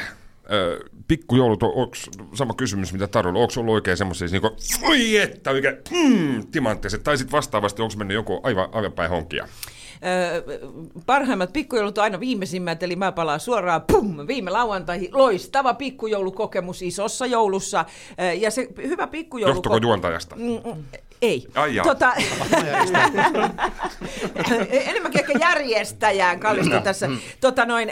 [1.08, 1.96] pikkujoulut, onko
[2.34, 4.50] sama kysymys mitä Tarulla, onko ollut oikein semmoisia niinku,
[4.90, 9.48] oi että oikein, mm, timanttiset, tai sitten vastaavasti onko mennyt joku aivan, aivan päin honkia?
[10.06, 10.44] Öö,
[11.06, 15.10] parhaimmat pikkujoulut on aina viimeisimmät, eli mä palaan suoraan pum, viime lauantaihin.
[15.12, 17.86] Loistava pikkujoulukokemus isossa joulussa.
[18.20, 19.56] Öö, ja se hyvä pikkujoulu...
[19.56, 20.36] Johtuko juontajasta?
[20.36, 20.84] Mm, mm,
[21.24, 21.48] Ei.
[21.55, 21.86] Ai jaa.
[21.86, 22.14] tota,
[24.90, 27.09] enemmänkin ehkä järjestäjään kallistu tässä.
[27.42, 27.92] Tota noin,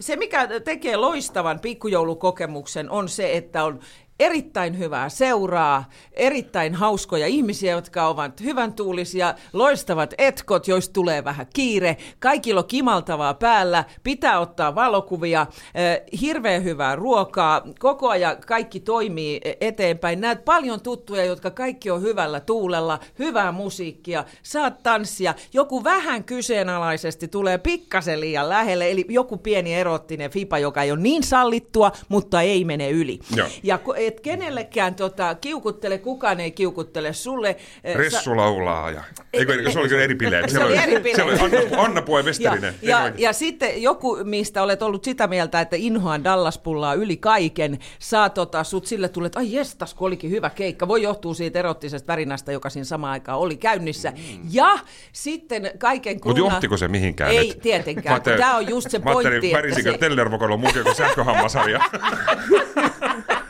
[0.00, 3.80] se, mikä tekee loistavan pikkujoulukokemuksen, on se, että on
[4.24, 11.46] erittäin hyvää seuraa, erittäin hauskoja ihmisiä, jotka ovat hyvän tuulisia, loistavat etkot, joista tulee vähän
[11.54, 18.80] kiire, kaikilla on kimaltavaa päällä, pitää ottaa valokuvia, eh, hirveän hyvää ruokaa, koko ajan kaikki
[18.80, 20.20] toimii eteenpäin.
[20.20, 27.28] Näet paljon tuttuja, jotka kaikki on hyvällä tuulella, hyvää musiikkia, saat tanssia, joku vähän kyseenalaisesti
[27.28, 32.42] tulee pikkasen liian lähelle, eli joku pieni erottinen fipa, joka ei ole niin sallittua, mutta
[32.42, 33.18] ei mene yli.
[33.36, 33.48] Joo.
[33.62, 33.78] Ja
[34.12, 37.56] et kenellekään tota, kiukuttele, kukaan ei kiukuttele sulle.
[37.84, 39.04] Eh, Ressu laulaa ja...
[39.32, 40.50] Eikö, se oli kyllä eri bileet.
[40.50, 41.16] Se oli eri bileet.
[41.16, 42.74] Siellä oli Anna, Anna Pue ja, Westerinen.
[42.82, 48.30] ja, ja sitten joku, mistä olet ollut sitä mieltä, että inhoan Dallaspullaa yli kaiken, saa
[48.30, 50.88] tota, sut sille tulee, että ai jestas, kun olikin hyvä keikka.
[50.88, 54.10] Voi johtua siitä erottisesta värinästä, joka siinä samaan aikaan oli käynnissä.
[54.10, 54.40] Mm.
[54.50, 54.78] Ja
[55.12, 57.30] sitten kaiken Mutta kruna- johtiko se mihinkään?
[57.30, 57.58] Ei nyt?
[57.62, 59.52] tietenkään, tämä on just se Mä ajattelin, pointti.
[59.56, 61.80] värisikö se- Tellervokolo muukin kuin sähköhammasarja?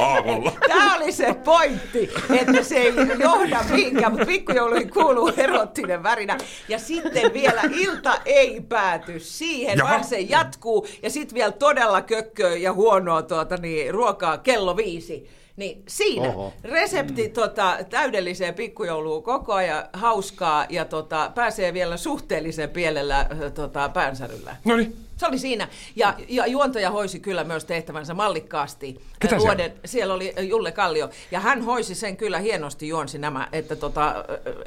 [0.00, 0.52] Aamulla.
[0.68, 6.38] Tämä oli se pointti, että se ei johda mihinkään, mutta pikkujouluihin kuuluu erottinen värinä.
[6.68, 9.90] Ja sitten vielä ilta ei pääty siihen, Jaha.
[9.90, 10.86] vaan se jatkuu.
[11.02, 15.28] Ja sitten vielä todella kökköä ja huonoa tuota, niin, ruokaa kello viisi.
[15.56, 16.52] Niin siinä Oho.
[16.64, 24.56] resepti tota, täydelliseen pikkujouluun koko ajan hauskaa ja tota, pääsee vielä suhteellisen pielellä tota, päänsäryllä.
[24.64, 24.96] No niin.
[25.24, 25.68] Se oli siinä.
[25.96, 28.92] Ja, ja juontaja hoisi kyllä myös tehtävänsä mallikkaasti.
[29.20, 29.56] Ketä Äh, siellä?
[29.56, 31.10] Vuoden, siellä oli äh, Julle Kallio.
[31.30, 34.08] Ja hän hoisi sen kyllä hienosti juonsi nämä, että tota,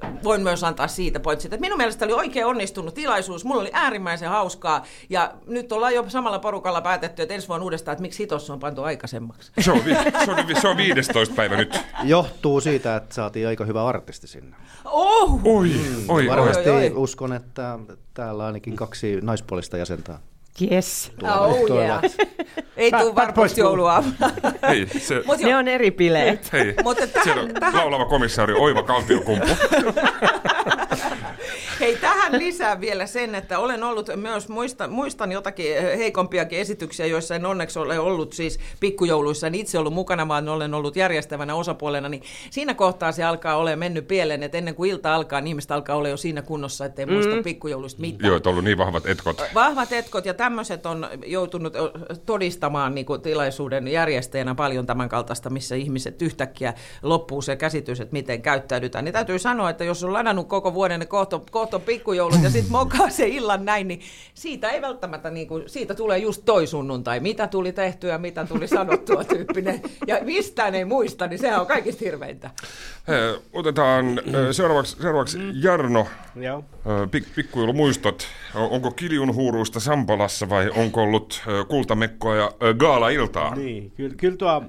[0.03, 1.53] äh, voin myös antaa siitä pointsit.
[1.53, 3.45] Että minun mielestä oli oikein onnistunut tilaisuus.
[3.45, 4.83] Mulla oli äärimmäisen hauskaa.
[5.09, 8.59] Ja nyt ollaan jo samalla porukalla päätetty, että ensi vuonna uudestaan, että miksi hitossa on
[8.59, 9.51] pantu aikaisemmaksi.
[9.59, 11.79] Se on, vi- se, on, vi- se on 15 päivä nyt.
[12.03, 14.55] Johtuu siitä, että saatiin aika hyvä artisti sinne.
[14.85, 15.39] Oh!
[15.43, 15.71] Oi,
[16.07, 16.27] oi, oi.
[16.27, 16.91] Varmasti oi, oi.
[16.95, 17.79] uskon, että
[18.13, 20.19] täällä ainakin kaksi naispuolista jäsentä
[20.71, 21.11] Yes.
[21.23, 21.83] Oh Tuolla.
[21.83, 22.01] yeah.
[22.77, 24.29] Ei pois varmasti jouluaamuna.
[24.69, 26.53] Hei, se, Mut Ne joo, on eri bileet.
[26.53, 26.73] hei.
[26.83, 29.47] Mutta tähän- siellä on tähän- laulava komissaari Oiva Kaltiokumpu.
[31.79, 37.05] Hei, tähän lisää vielä sen, että olen ollut myös, muistan, muistan jotakin eh, heikompiakin esityksiä,
[37.05, 41.55] joissa en onneksi ole ollut siis pikkujouluissa, en itse ollut mukana, vaan olen ollut järjestävänä
[41.55, 45.47] osapuolena, niin siinä kohtaa se alkaa olla mennyt pieleen, että ennen kuin ilta alkaa, niin
[45.47, 47.43] ihmiset alkaa olla jo siinä kunnossa, ettei muista Mm.
[47.43, 48.27] pikkujouluista mitään.
[48.27, 49.41] Joo, että on ollut niin vahvat etkot.
[49.53, 51.73] Vahvat etkot ja tämmöiset on joutunut
[52.25, 58.13] todistamaan niin kuin tilaisuuden järjestäjänä paljon tämän kaltaista, missä ihmiset yhtäkkiä loppuu se käsitys, että
[58.13, 59.05] miten käyttäydytään.
[59.05, 62.49] Niin täytyy sanoa, että jos on ladannut koko vuoden ne kohta, kohta on pikkujoulut ja
[62.49, 64.01] sitten mokaa se illan näin, niin
[64.33, 68.67] siitä ei välttämättä, niin kuin, siitä tulee just toi sunnuntai, mitä tuli tehtyä, mitä tuli
[68.67, 69.81] sanottua tyyppinen.
[70.07, 72.49] Ja mistään ei muista, niin sehän on kaikista hirveintä.
[73.07, 73.17] Hei,
[73.53, 76.07] Otetaan seuraavaksi, seuraavaksi Jarno.
[76.35, 76.63] Joo.
[77.11, 78.27] Pik, pikkujoulumuistot.
[78.55, 83.55] Onko kiljun huuruista Sampalassa vai onko ollut kultamekkoa ja gaala-iltaa?
[83.55, 84.63] Niin, kyllä, kyllä, tuo,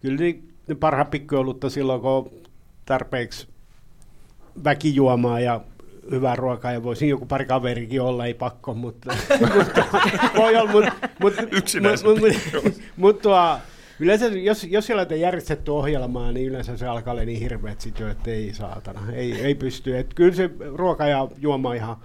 [0.00, 2.30] kyllä niin, ne parhaat pikkujoulut on silloin, kun
[2.84, 3.48] tarpeeksi
[4.64, 5.60] väkijuomaa ja
[6.10, 9.14] hyvää ruokaa ja voisin joku pari kaverikin olla, ei pakko, mutta,
[9.56, 9.84] mutta
[10.36, 12.82] voi olla, mutta, mutta, mutta, pikkujoulut.
[12.96, 13.58] mutta tuo,
[14.00, 18.00] yleensä jos, jos siellä on järjestetty ohjelmaa, niin yleensä se alkaa olla niin hirveät sit
[18.00, 19.98] jo, että ei saatana, ei, ei pysty.
[19.98, 21.96] Et kyllä se ruoka ja juoma on ihan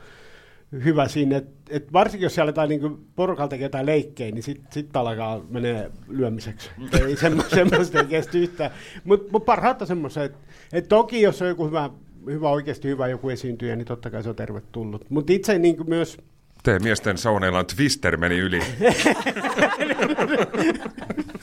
[0.72, 4.72] hyvä siinä, että et varsinkin jos siellä aletaan niinku porukalta tekee jotain leikkejä, niin sitten
[4.72, 6.70] sit alkaa menee lyömiseksi.
[7.08, 8.72] ei semmo, semmoista ei kestä yhtään.
[9.04, 10.40] Mutta mut parhaat on semmoiset, että
[10.74, 11.90] et toki jos on joku hyvä,
[12.32, 15.10] hyvä, oikeasti hyvä joku esiintyjä, niin totta kai se on tervetullut.
[15.10, 16.18] Mutta itse niinku myös,
[16.64, 18.60] Te miesten sauneilla Twister meni yli.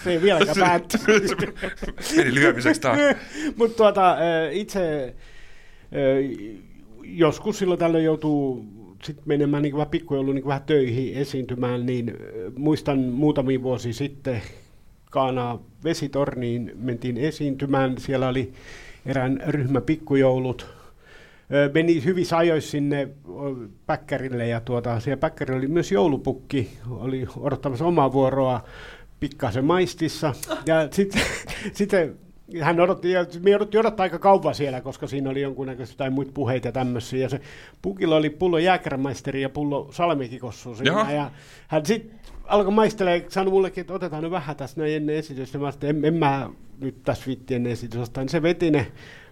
[0.04, 1.22] se ei vieläkään päättynyt.
[2.16, 2.98] meni lyömiseksi taas.
[3.58, 4.16] Mutta tuota,
[4.52, 5.14] itse
[7.02, 8.64] joskus silloin tällöin joutuu
[9.02, 12.16] sit menemään niin vähän pikkujouluun niin vähän töihin esiintymään, niin
[12.56, 14.42] muistan muutamia vuosia sitten
[15.10, 17.98] Kaana vesitorniin mentiin esiintymään.
[17.98, 18.52] Siellä oli
[19.06, 20.66] erään ryhmä pikkujoulut.
[21.74, 23.08] Meni hyvissä ajoissa sinne
[23.86, 28.64] päkkärille ja tuota, siellä päkkärillä oli myös joulupukki, oli odottamassa omaa vuoroa
[29.20, 30.34] pikkasen maistissa.
[30.66, 31.22] Ja sitten
[31.72, 32.16] sitten
[32.60, 36.32] hän odotti, ja me jouduttiin odottaa aika kauan siellä, koska siinä oli jonkunnäköistä tai muita
[36.34, 37.20] puheita tämmöisiä.
[37.20, 37.40] Ja se
[37.82, 40.90] pukilla oli pullo jääkärämaisteri ja pullo salmikikossu siinä.
[40.90, 41.12] Jaha.
[41.12, 41.30] Ja
[41.68, 45.58] hän sitten alkoi maistelemaan, sanoi mullekin, että otetaan nyt vähän tässä näin ennen esitystä.
[45.58, 48.20] Mä sanoin, en, en mä nyt tässä vitti ennen esitystä.
[48.20, 48.86] Niin se veti ne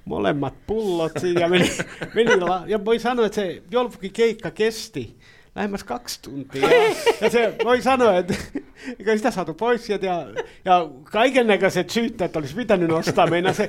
[0.05, 1.70] molemmat pullot siinä ja meni,
[2.14, 5.16] meni la- ja voi sanoa, että se joulupukin keikka kesti
[5.55, 6.69] lähemmäs kaksi tuntia.
[6.71, 8.35] Ja, ja se voi sanoa, että
[8.99, 10.07] eikä sitä saatu pois sieltä.
[10.07, 10.27] Ja,
[10.65, 13.27] ja kaiken näköiset syytteet olisi pitänyt nostaa.
[13.27, 13.69] Meina se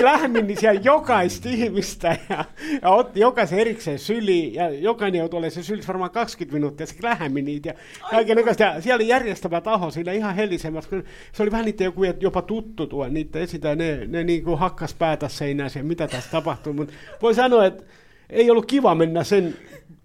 [0.00, 2.44] lähmin siellä jokaista ihmistä ja,
[2.82, 4.54] ja otti jokaisen erikseen syliin.
[4.54, 6.86] Ja jokainen joutui olemaan se sylissä varmaan 20 minuuttia.
[6.86, 7.74] Se lähmi niitä ja
[8.10, 8.64] kaiken näköistä.
[8.64, 10.90] Ja siellä oli järjestävä taho siinä ihan helisemässä.
[10.90, 13.76] kun Se oli vähän niitä joku jopa tuttu tuo niitä esitä.
[13.76, 16.72] Ne, ne niin kuin hakkas päätä seinään siihen, mitä tässä tapahtuu.
[16.72, 17.84] Mutta voi sanoa, että
[18.30, 19.56] ei ollut kiva mennä sen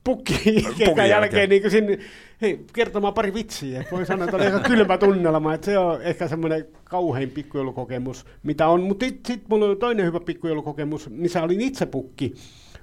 [0.10, 0.34] pukki
[0.80, 1.10] jälkeen.
[1.10, 1.98] jälkeen niin kuin sinne,
[2.42, 3.84] hei, kertomaan pari vitsiä.
[3.92, 8.68] Voi sanoa, että oli aika kylmä tunnelma, että se on ehkä semmoinen kauhein pikkujoulukokemus, mitä
[8.68, 8.84] on.
[8.84, 12.34] Mutta sitten sit mulla oli toinen hyvä pikkujoulukokemus, missä olin itse pukki.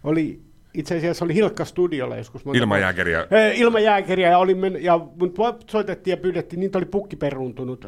[0.05, 0.41] Oli,
[0.75, 2.43] itse asiassa oli Hilkka Studiolla joskus.
[2.55, 3.27] Ilman jääkeriä.
[3.31, 4.39] Eh, Ilman jääkeriä ja,
[4.81, 5.37] ja mut
[5.71, 7.85] soitettiin ja pyydettiin, niin oli pukki peruuntunut.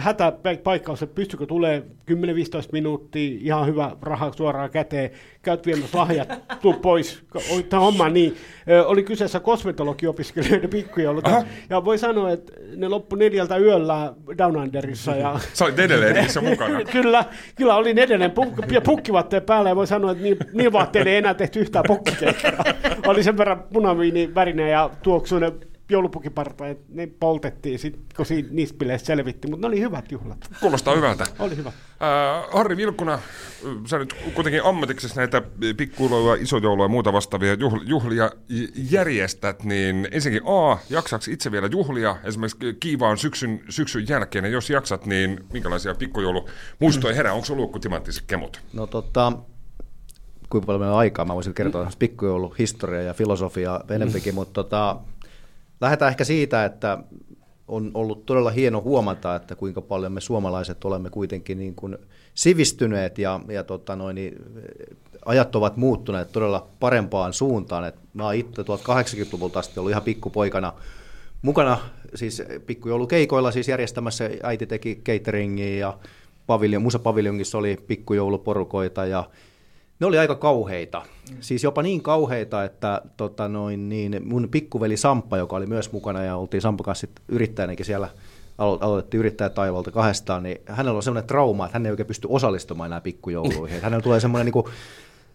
[0.00, 2.14] Hätäpaikkaus, että pystykö tulee 10-15
[2.72, 5.10] minuuttia, ihan hyvä raha suoraan käteen,
[5.42, 6.28] käyt viemässä lahjat,
[6.60, 7.22] tuu pois,
[7.68, 8.36] tämä homma niin.
[8.70, 14.56] Ö, Oli kyseessä kosmetologiopiskelijoiden pikkujoulut, ja, ja voi sanoa, että ne loppu neljältä yöllä Down
[14.56, 15.16] Underissa.
[15.16, 16.80] Ja, Sä olit edelleen niissä mukana.
[16.92, 21.10] kyllä, kyllä olin edelleen puk- ja pukkivaatteen päällä ja voi sanoa, että niin, niin vaatteille
[21.10, 22.64] ei enää tehty yhtään pukkikeikkaa.
[23.06, 25.52] Oli sen verran punaviini värinen ja tuoksuinen
[25.88, 30.38] joulupukiparta, että ne poltettiin sit, kun siitä, niistä selvitti, mutta ne oli hyvät juhlat.
[30.60, 31.26] Kuulostaa hyvältä.
[31.38, 31.68] Oli hyvä.
[31.68, 33.18] Äh, Harri Vilkuna,
[33.86, 35.42] sä nyt kuitenkin ammatiksesi näitä
[35.76, 38.30] pikkuiluja, isojoulua ja muuta vastaavia juhl- juhlia
[38.90, 44.70] järjestät, niin ensinnäkin A, jaksaks itse vielä juhlia esimerkiksi kiivaan syksyn, syksyn jälkeen, ja jos
[44.70, 47.32] jaksat, niin minkälaisia pikkujoulumuistoja herää?
[47.32, 48.60] Onko sulla ollut timanttiset kemut?
[48.72, 49.32] No tota,
[50.50, 51.90] kuinka paljon meillä on aikaa, mä voisin kertoa mm.
[51.98, 54.96] pikkujoulu historia ja filosofia enempikin, mutta tota,
[55.84, 56.98] lähdetään ehkä siitä, että
[57.68, 61.98] on ollut todella hieno huomata, että kuinka paljon me suomalaiset olemme kuitenkin niin kuin
[62.34, 64.42] sivistyneet ja, ja tota noin, niin,
[65.24, 67.84] ajat ovat muuttuneet todella parempaan suuntaan.
[67.84, 70.72] Et mä oon itse 1080-luvulta asti ollut ihan pikkupoikana
[71.44, 71.78] mukana
[72.14, 74.30] siis pikkujoulukeikoilla siis järjestämässä.
[74.42, 75.98] Äiti teki cateringia ja
[76.46, 79.24] paviljon, musapaviljongissa oli pikkujouluporukoita ja
[80.00, 81.02] Ne oli aika kauheita.
[81.40, 86.22] Siis jopa niin kauheita, että tota noin, niin mun pikkuveli Samppa, joka oli myös mukana
[86.22, 88.08] ja oltiin Samppa kanssa yrittäjänäkin siellä,
[88.58, 92.88] alo- aloitettiin yrittäjätaivalta kahdestaan, niin hänellä on semmoinen trauma, että hän ei oikein pysty osallistumaan
[92.88, 93.74] enää pikkujouluihin.
[93.76, 94.66] Että hänellä tulee semmoinen, niin kuin,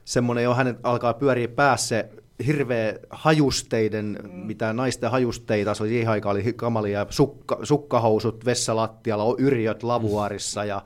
[0.05, 2.05] semmoinen jo hänen alkaa pyöriä päässä
[2.45, 4.29] hirveä hajusteiden, mm.
[4.29, 10.81] mitä naisten hajusteita, se oli siihen aikaan oli kamalia, sukka, sukkahousut vessalattialla, yrjöt lavuarissa ja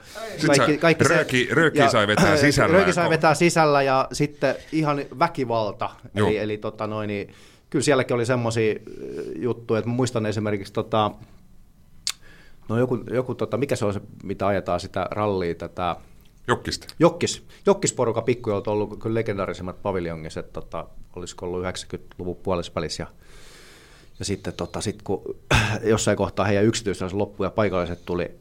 [0.48, 2.74] kaikki, kaikki se, rööki ja, sai vetää sisällä.
[2.74, 6.28] Rööki sai vetää sisällä ja sitten ihan väkivalta, Joo.
[6.28, 7.34] eli, eli tota noin, niin,
[7.70, 8.76] kyllä sielläkin oli semmoisia
[9.36, 11.12] juttuja, että muistan esimerkiksi tota,
[12.70, 15.96] no joku, joku tota, mikä se on se, mitä ajetaan sitä rallia, tätä,
[16.48, 16.88] Jokkista.
[17.00, 17.44] Jokkis.
[17.66, 23.04] Jokkisporuka pikkujoulut on ollut kyllä legendaarisemmat paviljongiset, tota, olisiko ollut 90-luvun puolisvälissä.
[23.04, 23.08] Ja,
[24.20, 25.22] ja sitten tota, sit kun
[25.84, 28.32] jossain kohtaa heidän yksityisellä loppui ja paikalliset tuli,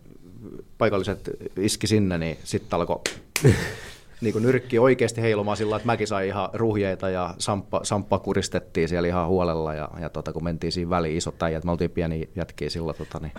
[0.78, 3.00] paikalliset iski sinne, niin sitten alkoi
[4.22, 8.88] niin kuin nyrkki oikeasti heilumaan sillä että mäkin sain ihan ruhjeita ja samppa, samppa kuristettiin
[8.88, 12.28] siellä ihan huolella ja, ja tota, kun mentiin siinä väliin isot äijät, me oltiin pieni
[12.36, 13.32] jätkiä silloin, tota, niin,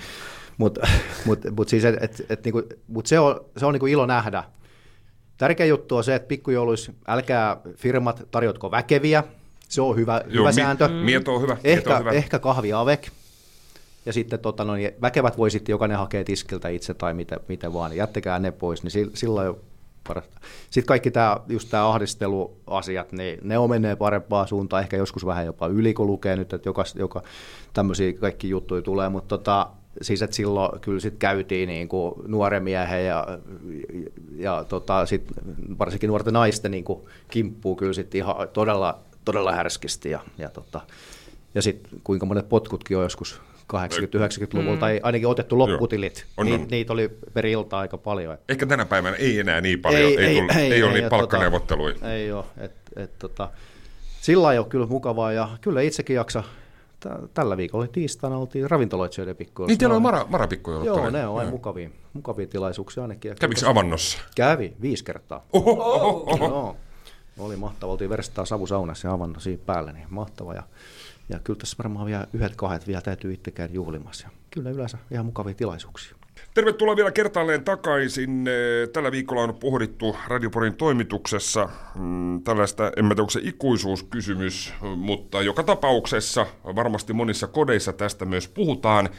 [0.58, 0.88] mutta
[1.26, 4.44] mut, mut siis et, et, et, niinku, mut se on, se on niinku ilo nähdä.
[5.38, 9.24] Tärkeä juttu on se, että pikkujouluissa älkää firmat tarjotko väkeviä,
[9.70, 10.88] se on hyvä, Joo, hyvä mi- sääntö.
[10.88, 10.94] Mm.
[10.94, 11.54] Mieto on hyvä.
[11.64, 12.12] Ehkä, mieto on hyvä.
[12.12, 13.08] ehkä kahvi avec.
[14.06, 17.74] Ja sitten tota, no, niin väkevät voi sitten jokainen hakea tiskiltä itse tai miten, miten
[17.74, 19.58] vaan, jättäkää ne pois, niin sillä on
[20.08, 20.40] parasta.
[20.70, 25.46] Sitten kaikki tämä, just tämä ahdisteluasiat, niin ne on menee parempaa suuntaan, ehkä joskus vähän
[25.46, 27.24] jopa yli, kun lukee nyt, että joka, joka
[27.74, 29.70] tämmöisiä kaikki juttuja tulee, mutta tota,
[30.02, 33.28] siis että silloin kyllä sitten käytiin niin kuin nuoren miehen ja,
[34.36, 35.24] ja tota, sit
[35.80, 37.00] varsinkin nuorten naisten niin kuin
[37.32, 40.82] kimppuu kyllä sitten ihan todella, todella härskisti ja, ja, tota,
[41.56, 43.42] ja sitten kuinka monet potkutkin on joskus
[43.74, 44.80] 80-90-luvulta, mm.
[44.80, 46.26] tai ainakin otettu lopputilit.
[46.38, 48.38] On, Ni, Niitä oli per ilta aika paljon.
[48.50, 50.94] Ehkä tänä päivänä ei enää niin paljon, ei, ei, ei, tule, ei, ei, ei ole
[50.94, 51.94] niin palkkaneuvotteluja.
[51.94, 53.50] Tota, ei ole, et, et, tota,
[54.22, 56.44] sillä ei ole kyllä mukavaa, ja kyllä itsekin jaksa
[57.34, 59.68] tällä viikolla tiistaina oltiin ravintoloitsijoiden pikkuja.
[59.68, 63.36] Niin teillä on mara, marapikkuja Joo, ne on aina mukavia, mukavia tilaisuuksia ainakin.
[63.40, 64.18] Kävikö avannossa?
[64.36, 65.46] Kävi, viisi kertaa.
[65.54, 66.48] Oho, oho, oho.
[66.48, 70.54] No, oli mahtava, oltiin verstaa savusaunassa ja avanno siinä päällä, niin mahtava.
[70.54, 70.64] Ja,
[71.30, 74.28] ja kyllä tässä varmaan vielä yhdet kahdet vielä täytyy itse käydä juhlimassa.
[74.28, 76.16] Ja kyllä yleensä ihan mukavia tilaisuuksia.
[76.54, 78.46] Tervetuloa vielä kertaalleen takaisin.
[78.94, 85.64] Tällä viikolla on pohdittu Radioporin toimituksessa mm, tällaista, en mä tiedä, se ikuisuuskysymys, mutta joka
[85.64, 89.10] tapauksessa varmasti monissa kodeissa tästä myös puhutaan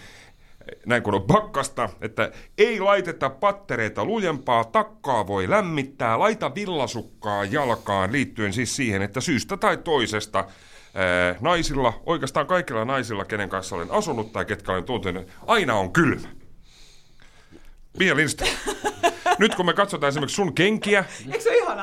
[0.87, 8.13] näin kun on pakkasta, että ei laiteta pattereita lujempaa, takkaa voi lämmittää, laita villasukkaa jalkaan
[8.13, 10.45] liittyen siis siihen, että syystä tai toisesta
[10.95, 15.93] ää, naisilla, oikeastaan kaikilla naisilla, kenen kanssa olen asunut tai ketkä olen tuntenut, aina on
[15.93, 16.29] kylmä.
[17.99, 18.51] Pia Lindström.
[19.39, 21.05] Nyt kun me katsotaan esimerkiksi sun kenkiä,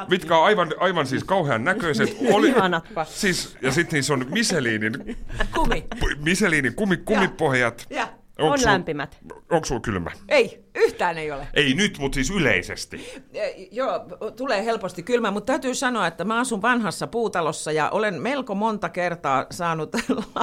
[0.10, 2.18] mitkä on aivan, aivan siis kauhean näköiset.
[2.34, 3.06] Oli, Ihanatpa.
[3.06, 5.18] Siis, ja sitten niissä on Michelinin,
[5.56, 5.86] Kumi.
[6.24, 7.88] Michelinin kumi, kumipohjat.
[7.90, 8.08] Ja.
[8.40, 9.18] on sul, lämpimät.
[9.50, 10.12] Onko sulla kylmä?
[10.30, 10.64] Ei,
[11.02, 11.48] yhtään ei ole.
[11.54, 13.22] Ei nyt, mutta siis yleisesti.
[13.34, 14.00] E, joo,
[14.36, 18.90] tulee helposti kylmä, mutta täytyy sanoa, että mä asun vanhassa puutalossa ja olen melko monta
[18.90, 19.92] kertaa saanut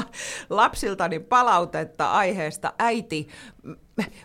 [0.50, 2.72] lapsiltani palautetta aiheesta.
[2.78, 3.28] Äiti,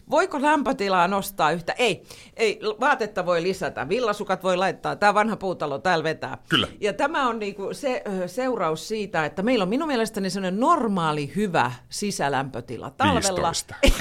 [0.09, 1.73] voiko lämpötilaa nostaa yhtä?
[1.77, 2.03] Ei,
[2.35, 6.37] ei, vaatetta voi lisätä, villasukat voi laittaa, tämä vanha puutalo täällä vetää.
[6.49, 6.67] Kyllä.
[6.79, 11.71] Ja tämä on niinku se seuraus siitä, että meillä on minun mielestäni sellainen normaali hyvä
[11.89, 12.89] sisälämpötila.
[12.89, 13.21] Talvella...
[13.21, 13.75] 15.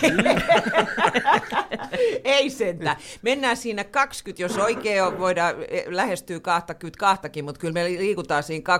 [2.24, 2.96] ei sentä.
[3.22, 5.54] Mennään siinä 20, jos oikein on, voidaan
[5.86, 8.78] lähestyä 22, mutta kyllä me liikutaan siinä 20-21.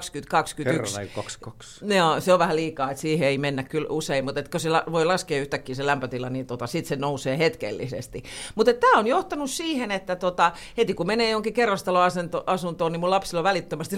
[0.65, 1.85] Herran 22.
[1.85, 5.41] No, se on vähän liikaa, että siihen ei mennä kyllä usein, mutta kun voi laskea
[5.41, 8.23] yhtäkkiä se lämpötila, niin tota, sitten se nousee hetkellisesti.
[8.55, 13.41] Mutta tämä on johtanut siihen, että tota, heti kun menee jonkin kerrostaloasuntoon, niin mun lapsilla
[13.41, 13.97] on välittömästi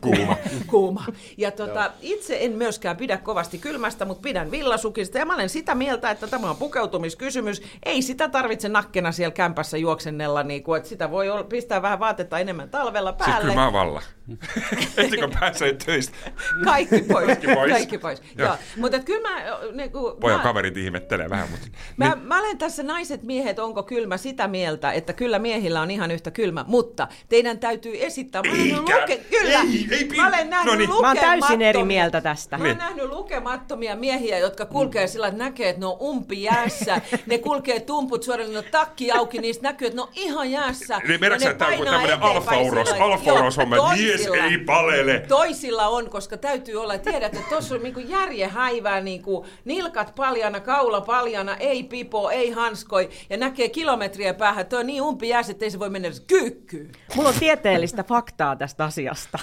[0.00, 0.36] kuuma.
[0.66, 1.04] kuuma.
[1.36, 5.18] Ja tota, itse en myöskään pidä kovasti kylmästä, mutta pidän villasukista.
[5.18, 7.62] Ja mä olen sitä mieltä, että tämä on pukeutumiskysymys.
[7.82, 12.38] Ei sitä tarvitse nakkena siellä kämpässä juoksennella, niin kuin, että sitä voi pistää vähän vaatetta
[12.38, 13.34] enemmän talvella päälle.
[13.34, 14.02] Siis kyllä mä valla.
[15.20, 16.16] Kun pääsee töistä.
[16.64, 17.26] Kaikki pois.
[17.26, 17.72] Kaikki pois.
[17.72, 18.22] Kaikki pois.
[18.38, 18.48] Joo.
[18.48, 18.56] Joo.
[18.76, 19.42] Mutta kyllä mä...
[19.72, 21.50] Niin kuin, Pojan mä, kaverit ihmettelee vähän.
[21.50, 22.18] Mutta, mä, niin.
[22.18, 26.30] mä olen tässä naiset, miehet, onko kylmä sitä mieltä, että kyllä miehillä on ihan yhtä
[26.30, 28.42] kylmä, mutta teidän täytyy esittää.
[28.42, 30.88] Mä olen luke, kyllä, ei, ei, mä olen nähnyt no niin.
[30.88, 32.58] Mä oon täysin eri mieltä tästä.
[32.58, 37.00] Mä olen nähnyt lukemattomia miehiä, jotka kulkee sillä, että näkee, että ne on umpi jäässä.
[37.26, 41.00] ne kulkee tumput suoraan, ne on takki auki, niistä näkyy, että ne on ihan jäässä.
[41.08, 43.76] Niin meidätkö tämä on tämmöinen alfa-uros, alfa-uros homma,
[44.16, 45.24] toisilla, ei palele.
[45.28, 50.60] toisilla on, koska täytyy olla, tiedät, että tuossa on niinku järjen häivää, niinku, nilkat paljana,
[50.60, 55.50] kaula paljana, ei pipo, ei hanskoi, ja näkee kilometriä päähän, että on niin umpi jääs,
[55.50, 56.92] että ei se voi mennä edes kyykkyyn.
[57.14, 59.38] Mulla on tieteellistä faktaa tästä asiasta.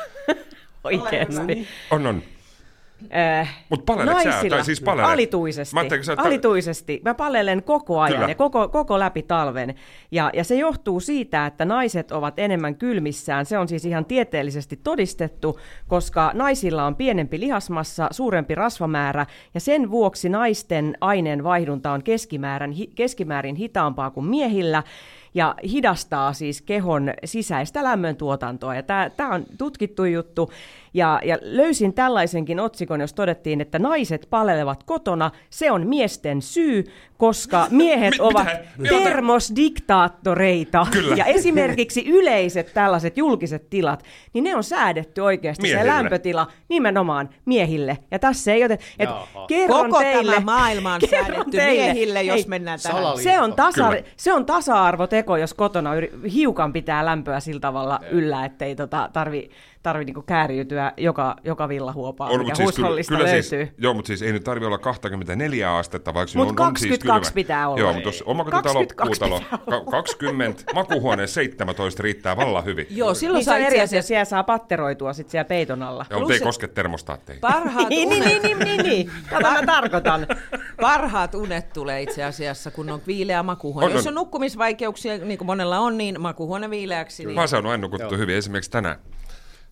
[0.84, 1.68] Oikeasti.
[1.92, 2.24] On, on.
[3.40, 4.50] Äh, Mut paleleeko sä?
[4.50, 5.12] Tai siis palelet?
[5.12, 5.74] Alituisesti.
[5.74, 7.02] Mä ajattelin, sä- alituisesti.
[7.06, 8.30] Mä palelen koko ajan Kyllä.
[8.32, 9.76] ja koko, koko läpi talven.
[10.12, 13.46] Ja, ja se johtuu siitä, että naiset ovat enemmän kylmissään.
[13.46, 19.92] Se on siis ihan tieteellisesti todistettu, koska naisilla on pienempi lihasmassa, suurempi rasvamäärä, ja sen
[19.92, 24.84] vuoksi naisten aineenvaihdunta on keskimäärin, keskimäärin hitaampaa kuin miehillä
[25.34, 28.76] ja hidastaa siis kehon sisäistä lämmöntuotantoa.
[28.76, 28.84] Ja
[29.18, 30.52] tämä on tutkittu juttu.
[30.94, 35.32] Ja, ja löysin tällaisenkin otsikon, jos todettiin, että naiset palelevat kotona.
[35.50, 36.84] Se on miesten syy,
[37.18, 38.48] koska miehet Mi- ovat
[39.04, 40.88] termosdiktaattoreita.
[40.92, 41.16] Kyllä.
[41.16, 44.04] Ja esimerkiksi yleiset tällaiset julkiset tilat,
[44.34, 45.82] niin ne on säädetty oikeasti Miehille.
[45.82, 47.98] se lämpötila nimenomaan miehille.
[48.12, 48.74] Ja tässä ei ote...
[49.00, 49.46] Et Jaha.
[49.48, 51.84] kerron Koko teille, tämä maailma on säädetty teille.
[51.84, 53.18] miehille, jos Ei, mennään tähän.
[53.18, 54.04] se on, tasa, Kyllä.
[54.18, 59.50] se on tasa-arvoteko, jos kotona yri- hiukan pitää lämpöä sillä tavalla yllä, ettei tota, tarvi,
[59.84, 63.44] tarvi niinku kääriytyä joka, joka villahuopaa, On, mikä siis kyllä, huushollista kyllä löytyy.
[63.44, 66.90] siis, joo, mutta siis ei nyt tarvi olla 24 astetta, vaikka Mut on, on siis
[66.90, 67.36] 22 kylmä.
[67.36, 67.80] pitää olla.
[67.80, 72.88] Joo, mutta jos omakotitalo, 22 puutalo, pitää ka- 20, makuuhuone 17 riittää vallan hyvin.
[72.90, 76.06] Joo, silloin Niin saa eri asia, siellä saa patteroitua sit siellä peiton alla.
[76.10, 77.42] Ja, mutta ei koske termostaatteihin.
[77.42, 79.12] parhaat Niin, niin, unet, niin, niin, niin, niin.
[79.30, 80.28] Tätä mä tarkoitan.
[80.82, 83.86] Parhaat unet tulee itse asiassa, kun on viileä makuuhuone.
[83.86, 83.98] On, on.
[83.98, 87.26] Jos on nukkumisvaikeuksia, niin kuin monella on, niin makuuhuone viileäksi.
[87.26, 87.36] Niin...
[87.36, 88.96] Mä oon saanut aina nukuttua hyvin, esimerkiksi tänään.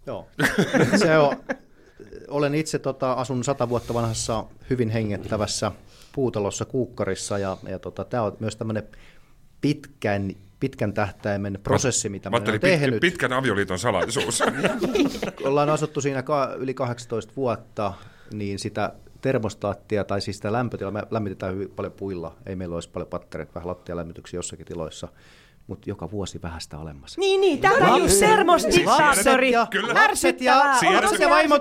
[0.07, 0.27] Joo.
[0.95, 1.35] Se on,
[2.27, 5.71] olen itse tota, asun sata vuotta vanhassa hyvin hengettävässä
[6.15, 8.83] puutalossa Kuukkarissa ja, ja tota, tämä on myös tämmöinen
[9.61, 12.99] pitkän, pitkän tähtäimen prosessi, mitä Mä mä olen ajattelin tehnyt.
[12.99, 14.43] pit, pitkän avioliiton salaisuus.
[15.45, 17.93] Ollaan asuttu siinä ka- yli 18 vuotta,
[18.33, 22.35] niin sitä termostaattia tai siis sitä lämpötilaa me lämmitetään hyvin paljon puilla.
[22.45, 25.07] Ei meillä olisi paljon pattereita, vähän lattialämmityksiä jossakin tiloissa,
[25.67, 27.17] mutta joka vuosi vähästä alemmas.
[27.17, 28.19] Niin, niin, tämä on just
[29.69, 29.93] Kyllä.
[29.93, 30.71] lapset ja, Ärsyttävää.
[30.71, 31.59] lapset ja Onko vaimo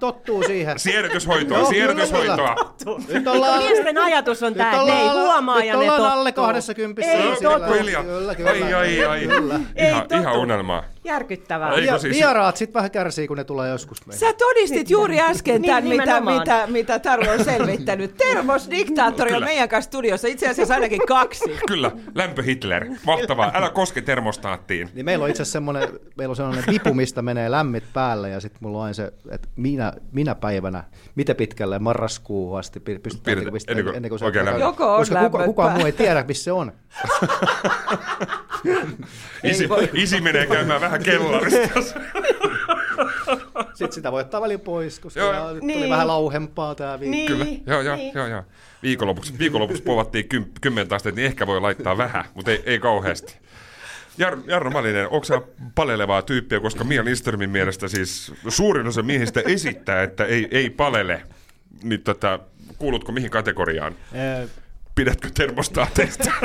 [0.00, 0.78] tottuu siihen.
[0.78, 1.68] Siedätyshoitoa.
[1.68, 2.54] kyllä,
[3.08, 5.78] Nyt ollaan, Miesten ajatus on nyt tämä, että ne ei ollaan- huomaa nyt ja ne
[5.78, 6.18] ollaan tottuu.
[6.18, 7.72] alle 20 Ei Joo, totu.
[7.72, 8.50] Kyllä, kyllä.
[8.50, 9.28] Ai, ai, ai.
[9.76, 10.82] Ei ihan unelmaa.
[11.08, 11.72] Järkyttävää.
[11.72, 14.20] Ei, Ja kun siis- vieraat sitten vähän kärsii, kun ne tulee joskus meille.
[14.20, 16.38] Sä todistit juuri äsken Niin, tämän, mitä, nimenomaan.
[16.40, 18.16] mitä, mitä Taru on selvittänyt.
[18.16, 21.44] Termosdiktaattori on meidän kanssa studiossa, itse asiassa ainakin kaksi.
[21.68, 22.86] Kyllä, lämpö Hitler.
[23.06, 23.50] Mahtavaa.
[23.54, 24.88] Älä koske termostaattiin.
[24.94, 28.40] Niin meillä on itse asiassa semmoinen, meillä on semmoinen vipu, mistä menee lämmit päälle ja
[28.40, 33.34] sitten mulla on aina se, että minä, minä päivänä, miten pitkälle marraskuuhun asti py- pystytään
[33.36, 34.24] Pidetään- pistää- ennen kuin se.
[34.60, 36.72] Joko on Koska kuka, kukaan muu ei tiedä, missä se on.
[39.44, 41.80] Isi, isi menee käymään vähän kellarista.
[43.74, 45.78] Sitten sitä voi ottaa välillä pois, koska Joo, nyt niin.
[45.78, 47.10] tuli vähän lauhempaa tämä viikko.
[47.10, 47.26] Niin.
[47.26, 48.14] Kyllä, joo, joo, niin.
[48.14, 48.42] joo, joo.
[48.82, 53.36] Viikonlopuksi, viikonlopuksi povattiin kym, kymmentä astetta, niin ehkä voi laittaa vähän, mutta ei, ei kauheasti.
[54.18, 55.42] Jar, Jarno Malinen, onko sä
[55.74, 61.22] palelevaa tyyppiä, koska Mia Lindströmin mielestä siis suurin osa miehistä esittää, että ei, ei palele.
[61.82, 62.38] Niin tota,
[62.78, 63.94] kuulutko mihin kategoriaan?
[64.98, 66.30] Pidätkö termostaateista?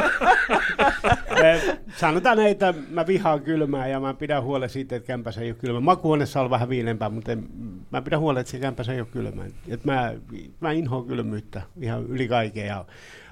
[1.98, 5.58] Sanotaan näin, että mä vihaan kylmää ja mä pidän huolen siitä, että kämpässä ei ole
[5.60, 5.80] kylmä.
[5.80, 7.48] Makuuhuoneessa on vähän viilempää, mutta en,
[7.92, 9.44] mä pidän huolen, että se kämpässä ei ole kylmä.
[9.68, 10.14] Et mä,
[10.60, 12.68] mä inhoan kylmyyttä ihan yli kaiken.
[12.68, 12.86] Ja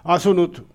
[0.04, 0.68] asunut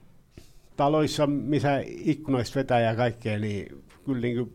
[0.76, 4.52] taloissa, missä ikkunoista vetää ja kaikkea, niin kyllä niin kuin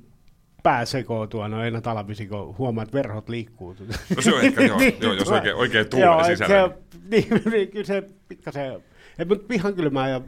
[0.64, 3.76] pää sekootua no aina talvisin, kun huomaat, että verhot liikkuu.
[4.16, 6.70] No se on ehkä, joo, joo, jos oikein- oikein tuulee sisällä.
[6.70, 6.78] Se,
[7.12, 8.84] niin, niin, kyllä se pikkasen,
[9.20, 10.22] et, mutta vihan kylmää ja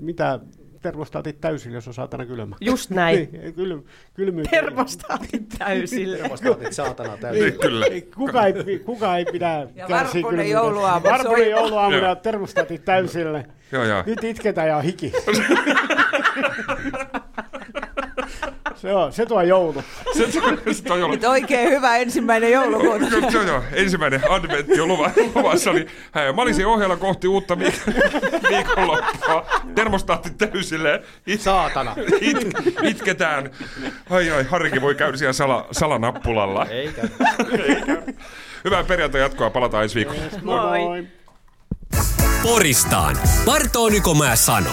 [0.00, 0.40] mitä
[0.82, 2.56] termostaatit täysin, jos on saatana kylmä.
[2.60, 3.28] Just näin.
[3.32, 3.80] Niin, kyl,
[4.14, 4.50] kylmyyttä.
[4.50, 6.16] Termostaatit täysille.
[6.16, 7.42] Termostaatit saatana täysin.
[7.42, 7.86] Niin, kyllä.
[7.86, 10.52] Ei, Kuka ei, kuka ei pidä Ja kärsiä kylmyydestä.
[10.52, 13.46] jouluaamu Varpunen jouluaamuna termostaatit täysille.
[13.72, 14.02] Joo, joo.
[14.06, 15.12] Nyt itketään ja on hiki.
[18.80, 19.82] se, on, se tuo joulu.
[20.16, 20.40] Se, se,
[20.92, 21.10] ollut.
[21.10, 23.20] Nyt oikein hyvä ensimmäinen joulukuuta.
[23.20, 23.62] No, joo, joo.
[23.72, 25.72] Ensimmäinen adventti on luva- luvassa.
[25.72, 27.92] Niin, hei, mä olisin ohjella kohti uutta viik-
[28.50, 29.46] viikonloppua.
[29.74, 31.02] Termostaatti täysille.
[31.26, 31.94] It, Saatana.
[32.20, 32.38] it,
[32.82, 33.50] itketään.
[34.10, 36.66] Ai ai, Harrikin voi käydä siellä sala, salanappulalla.
[36.66, 37.02] Eikä.
[38.64, 40.20] Hyvää perjantai jatkoa, palataan ensi viikolla.
[40.42, 40.78] Moi.
[40.80, 41.06] Moi.
[42.42, 43.16] Poristaan.
[43.46, 44.70] Partooniko mä sano?